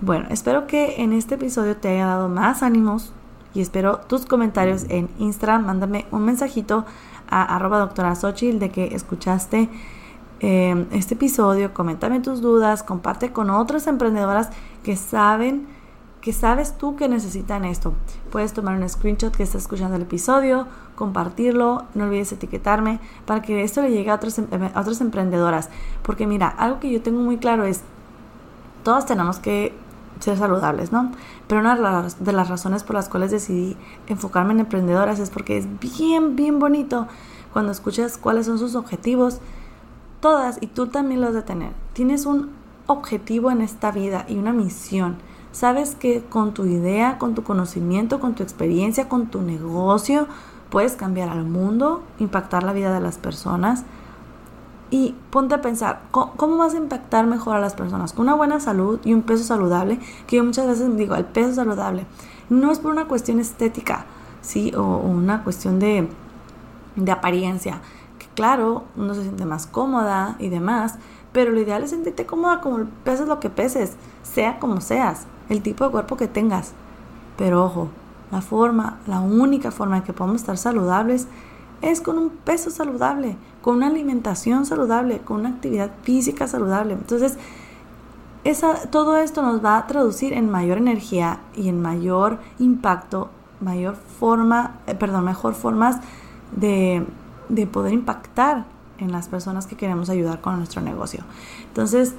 Bueno, 0.00 0.26
espero 0.30 0.66
que 0.66 1.02
en 1.02 1.12
este 1.12 1.36
episodio 1.36 1.76
te 1.76 1.88
haya 1.88 2.06
dado 2.06 2.28
más 2.28 2.62
ánimos 2.62 3.12
y 3.54 3.60
espero 3.60 4.00
tus 4.08 4.26
comentarios 4.26 4.84
en 4.88 5.08
Instagram. 5.18 5.64
Mándame 5.64 6.06
un 6.10 6.24
mensajito 6.24 6.84
a 7.30 7.56
arroba 7.56 7.78
doctora 7.78 8.14
Xochitl 8.14 8.58
de 8.58 8.70
que 8.70 8.94
escuchaste 8.94 9.70
eh, 10.44 10.86
este 10.92 11.14
episodio. 11.14 11.72
Coméntame 11.72 12.20
tus 12.20 12.42
dudas, 12.42 12.82
comparte 12.82 13.32
con 13.32 13.48
otras 13.48 13.86
emprendedoras 13.86 14.50
que 14.82 14.94
saben 14.94 15.66
que 16.20 16.32
sabes 16.32 16.76
tú 16.76 16.96
que 16.96 17.08
necesitan 17.08 17.64
esto. 17.64 17.94
Puedes 18.30 18.52
tomar 18.52 18.76
un 18.76 18.88
screenshot 18.88 19.34
que 19.34 19.42
estás 19.42 19.62
escuchando 19.62 19.96
el 19.96 20.02
episodio, 20.02 20.66
compartirlo, 20.96 21.84
no 21.94 22.04
olvides 22.04 22.32
etiquetarme 22.32 22.98
para 23.26 23.40
que 23.42 23.62
esto 23.62 23.80
le 23.82 23.90
llegue 23.90 24.10
a 24.10 24.14
otras, 24.14 24.38
em, 24.38 24.48
a 24.74 24.80
otras 24.80 25.00
emprendedoras. 25.00 25.70
Porque 26.02 26.26
mira, 26.26 26.48
algo 26.48 26.78
que 26.80 26.90
yo 26.90 27.02
tengo 27.02 27.20
muy 27.20 27.38
claro 27.38 27.64
es, 27.64 27.82
todos 28.82 29.06
tenemos 29.06 29.38
que 29.38 29.74
ser 30.20 30.36
saludables, 30.36 30.92
¿no? 30.92 31.12
Pero 31.46 31.60
una 31.60 31.74
de 32.18 32.32
las 32.32 32.48
razones 32.48 32.84
por 32.84 32.96
las 32.96 33.08
cuales 33.08 33.30
decidí 33.30 33.76
enfocarme 34.08 34.52
en 34.52 34.60
emprendedoras 34.60 35.18
es 35.18 35.30
porque 35.30 35.56
es 35.58 35.66
bien, 35.80 36.36
bien 36.36 36.58
bonito 36.58 37.06
cuando 37.52 37.72
escuchas 37.72 38.18
cuáles 38.18 38.46
son 38.46 38.58
sus 38.58 38.74
objetivos, 38.74 39.40
todas, 40.24 40.56
y 40.62 40.68
tú 40.68 40.86
también 40.86 41.20
los 41.20 41.34
de 41.34 41.42
tener. 41.42 41.72
Tienes 41.92 42.24
un 42.24 42.48
objetivo 42.86 43.50
en 43.50 43.60
esta 43.60 43.90
vida 43.90 44.24
y 44.26 44.38
una 44.38 44.54
misión. 44.54 45.16
Sabes 45.52 45.96
que 45.96 46.22
con 46.22 46.54
tu 46.54 46.64
idea, 46.64 47.18
con 47.18 47.34
tu 47.34 47.42
conocimiento, 47.42 48.20
con 48.20 48.34
tu 48.34 48.42
experiencia, 48.42 49.06
con 49.06 49.26
tu 49.26 49.42
negocio, 49.42 50.26
puedes 50.70 50.94
cambiar 50.94 51.28
al 51.28 51.44
mundo, 51.44 52.02
impactar 52.18 52.62
la 52.62 52.72
vida 52.72 52.94
de 52.94 53.02
las 53.02 53.18
personas 53.18 53.84
y 54.90 55.14
ponte 55.28 55.56
a 55.56 55.60
pensar, 55.60 56.00
¿cómo, 56.10 56.56
vas 56.56 56.72
a 56.72 56.78
impactar 56.78 57.26
mejor 57.26 57.56
a 57.56 57.60
las 57.60 57.74
personas? 57.74 58.14
Con 58.14 58.22
una 58.22 58.34
buena 58.34 58.60
salud 58.60 59.00
y 59.04 59.12
un 59.12 59.20
peso 59.20 59.44
saludable, 59.44 59.98
que 60.26 60.36
yo 60.36 60.44
muchas 60.44 60.66
veces 60.66 60.96
digo, 60.96 61.16
el 61.16 61.26
peso 61.26 61.52
saludable, 61.52 62.06
no 62.48 62.72
es 62.72 62.78
por 62.78 62.92
una 62.92 63.08
cuestión 63.08 63.40
estética, 63.40 64.06
¿sí? 64.40 64.72
O, 64.74 64.96
una 64.96 65.44
cuestión 65.44 65.78
de, 65.80 66.08
de 66.96 67.12
apariencia, 67.12 67.82
claro, 68.34 68.84
uno 68.96 69.14
se 69.14 69.22
siente 69.22 69.44
más 69.44 69.66
cómoda 69.66 70.36
y 70.38 70.48
demás, 70.48 70.94
pero 71.32 71.50
lo 71.50 71.60
ideal 71.60 71.82
es 71.82 71.90
sentirte 71.90 72.26
cómoda 72.26 72.60
como 72.60 72.84
peses 73.04 73.26
lo 73.26 73.40
que 73.40 73.50
peses, 73.50 73.96
sea 74.22 74.58
como 74.58 74.80
seas, 74.80 75.26
el 75.48 75.62
tipo 75.62 75.84
de 75.84 75.90
cuerpo 75.90 76.16
que 76.16 76.28
tengas. 76.28 76.72
Pero 77.36 77.64
ojo, 77.64 77.88
la 78.30 78.40
forma, 78.40 78.98
la 79.06 79.20
única 79.20 79.70
forma 79.70 79.98
en 79.98 80.02
que 80.04 80.12
podemos 80.12 80.40
estar 80.40 80.56
saludables 80.56 81.26
es 81.82 82.00
con 82.00 82.18
un 82.18 82.30
peso 82.30 82.70
saludable, 82.70 83.36
con 83.62 83.76
una 83.76 83.88
alimentación 83.88 84.64
saludable, 84.64 85.18
con 85.18 85.40
una 85.40 85.50
actividad 85.50 85.90
física 86.02 86.46
saludable. 86.46 86.94
Entonces, 86.94 87.36
esa, 88.44 88.90
todo 88.90 89.16
esto 89.16 89.42
nos 89.42 89.64
va 89.64 89.76
a 89.76 89.86
traducir 89.86 90.32
en 90.32 90.50
mayor 90.50 90.78
energía 90.78 91.40
y 91.56 91.68
en 91.68 91.80
mayor 91.80 92.38
impacto, 92.58 93.30
mayor 93.60 93.96
forma, 93.96 94.78
eh, 94.86 94.94
perdón, 94.94 95.24
mejor 95.24 95.54
formas 95.54 95.96
de, 96.54 97.06
de 97.48 97.66
poder 97.66 97.92
impactar 97.92 98.64
en 98.98 99.12
las 99.12 99.28
personas 99.28 99.66
que 99.66 99.76
queremos 99.76 100.10
ayudar 100.10 100.40
con 100.40 100.56
nuestro 100.56 100.80
negocio. 100.80 101.24
Entonces, 101.68 102.14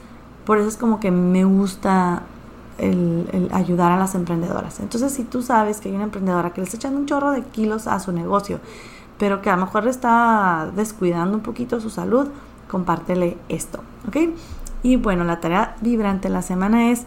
por 0.46 0.58
eso 0.58 0.68
es 0.68 0.78
como 0.78 1.00
que 1.00 1.12
me 1.12 1.46
gusta 1.46 2.24
el, 2.78 3.50
ayudar 3.54 3.92
a 3.92 3.98
las 3.98 4.16
emprendedoras. 4.16 4.80
Entonces, 4.80 5.14
si 5.14 5.24
tú 5.24 5.42
sabes 5.42 5.80
que 5.80 5.90
hay 5.90 5.96
una 5.96 6.06
emprendedora 6.06 6.52
que 6.52 6.62
le 6.62 6.66
está 6.66 6.78
echando 6.78 7.00
un 7.00 7.06
chorro 7.06 7.32
de 7.32 7.42
kilos 7.44 7.88
a 7.88 8.00
su 8.00 8.12
negocio 8.12 8.60
pero 9.18 9.42
que 9.42 9.50
a 9.50 9.56
lo 9.56 9.66
mejor 9.66 9.88
está 9.88 10.72
descuidando 10.76 11.38
un 11.38 11.44
poquito 11.44 11.80
su 11.80 11.90
salud, 11.90 12.28
compártele 12.70 13.38
esto, 13.50 13.80
¿ok? 14.08 14.18
Y 14.84 14.98
bueno, 14.98 15.24
la 15.24 15.40
tarea 15.40 15.76
vibrante 15.82 16.28
de 16.28 16.34
la 16.34 16.42
semana 16.42 16.92
es, 16.92 17.06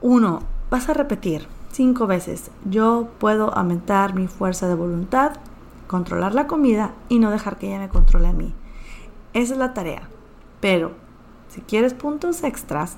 uno, 0.00 0.40
vas 0.70 0.88
a 0.88 0.94
repetir 0.94 1.46
cinco 1.72 2.06
veces, 2.06 2.50
yo 2.64 3.08
puedo 3.18 3.54
aumentar 3.56 4.14
mi 4.14 4.26
fuerza 4.26 4.68
de 4.68 4.74
voluntad, 4.74 5.32
controlar 5.90 6.36
la 6.36 6.46
comida 6.46 6.94
y 7.08 7.18
no 7.18 7.32
dejar 7.32 7.58
que 7.58 7.66
ella 7.66 7.80
me 7.80 7.88
controle 7.88 8.28
a 8.28 8.32
mí. 8.32 8.54
Esa 9.32 9.54
es 9.54 9.58
la 9.58 9.74
tarea. 9.74 10.08
Pero 10.60 10.92
si 11.48 11.62
quieres 11.62 11.94
puntos 11.94 12.44
extras, 12.44 12.96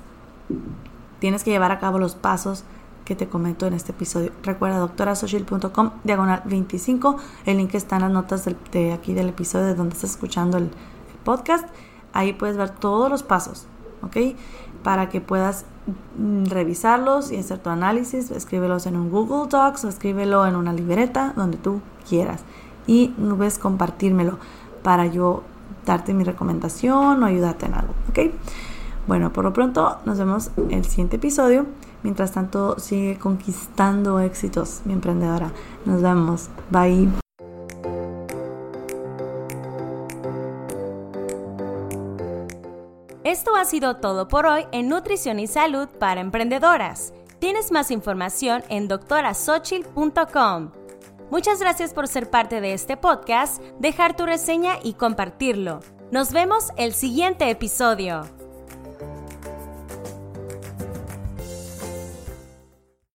tienes 1.19 1.43
que 1.43 1.53
llevar 1.53 1.73
a 1.73 1.79
cabo 1.79 1.99
los 1.99 2.17
pasos 2.17 2.65
que 3.07 3.17
te 3.17 3.31
comento 3.31 3.67
en 3.67 3.73
este 3.73 3.93
episodio. 3.93 4.31
Recuerda 4.43 4.77
doctorasocial.com 4.77 5.91
diagonal 6.05 6.43
25. 6.45 7.17
El 7.47 7.57
link 7.57 7.75
está 7.75 7.97
en 7.97 8.03
las 8.03 8.11
notas 8.11 8.45
de 8.45 8.93
aquí 8.93 9.15
del 9.15 9.31
episodio 9.31 9.69
de 9.69 9.75
donde 9.75 9.95
estás 9.95 10.11
escuchando 10.11 10.59
el, 10.59 10.71
podcast. 11.25 11.67
Ahí 12.13 12.35
puedes 12.35 12.59
ver 12.59 12.71
todos 12.71 13.09
los 13.09 13.23
pasos, 13.23 13.67
¿ok? 14.03 14.37
Para 14.83 15.09
que 15.09 15.23
puedas 15.23 15.65
mm, 16.19 16.47
revisarlos 16.47 17.33
y 17.33 17.39
hacer 17.39 17.59
tu 17.61 17.71
análisis. 17.71 18.31
Escríbelos 18.33 18.85
en 18.85 18.97
un 18.97 19.09
Google 19.09 19.49
Docs 19.49 19.85
o 19.85 19.89
escríbelo 19.89 20.45
en 20.47 20.57
una 20.57 20.75
libreta 20.75 21.33
donde 21.37 21.57
tú 21.57 21.81
quieras. 22.07 22.45
Y 22.87 23.15
ves 23.17 23.59
compartírmelo 23.59 24.39
para 24.83 25.07
yo 25.07 25.43
darte 25.87 26.15
mi 26.15 26.25
recomendación 26.25 27.23
o 27.23 27.27
ayudarte 27.27 27.67
en 27.67 27.75
algo, 27.75 27.95
¿ok? 28.11 28.19
Bueno, 29.07 29.33
por 29.33 29.45
lo 29.45 29.53
pronto 29.53 29.99
nos 30.05 30.19
vemos 30.19 30.51
en 30.57 30.73
el 30.73 30.85
siguiente 30.85 31.17
episodio. 31.17 31.67
Mientras 32.03 32.33
tanto, 32.33 32.79
sigue 32.79 33.19
conquistando 33.19 34.19
éxitos, 34.21 34.83
mi 34.85 34.93
emprendedora. 34.93 35.53
Nos 35.85 36.03
vemos. 36.03 36.49
Bye. 36.71 37.09
Esto 43.25 43.55
ha 43.57 43.65
sido 43.65 43.97
todo 43.97 44.29
por 44.29 44.47
hoy 44.47 44.67
en 44.73 44.89
Nutrición 44.89 45.39
y 45.39 45.47
Salud 45.47 45.89
para 45.99 46.21
Emprendedoras. 46.21 47.15
Tienes 47.39 47.73
más 47.73 47.91
información 47.91 48.63
en 48.69 48.89
doctorasochil.com. 48.89 50.82
Muchas 51.33 51.61
gracias 51.61 51.95
por 51.95 52.09
ser 52.09 52.29
parte 52.29 52.61
de 52.61 52.75
este 52.75 52.99
podcast, 52.99 53.63
dejar 53.79 54.15
tu 54.15 54.27
reseña 54.27 54.75
y 54.83 54.93
compartirlo. 54.93 55.81
Nos 56.11 56.31
vemos 56.31 56.69
el 56.77 56.93
siguiente 56.93 57.49
episodio. 57.49 58.42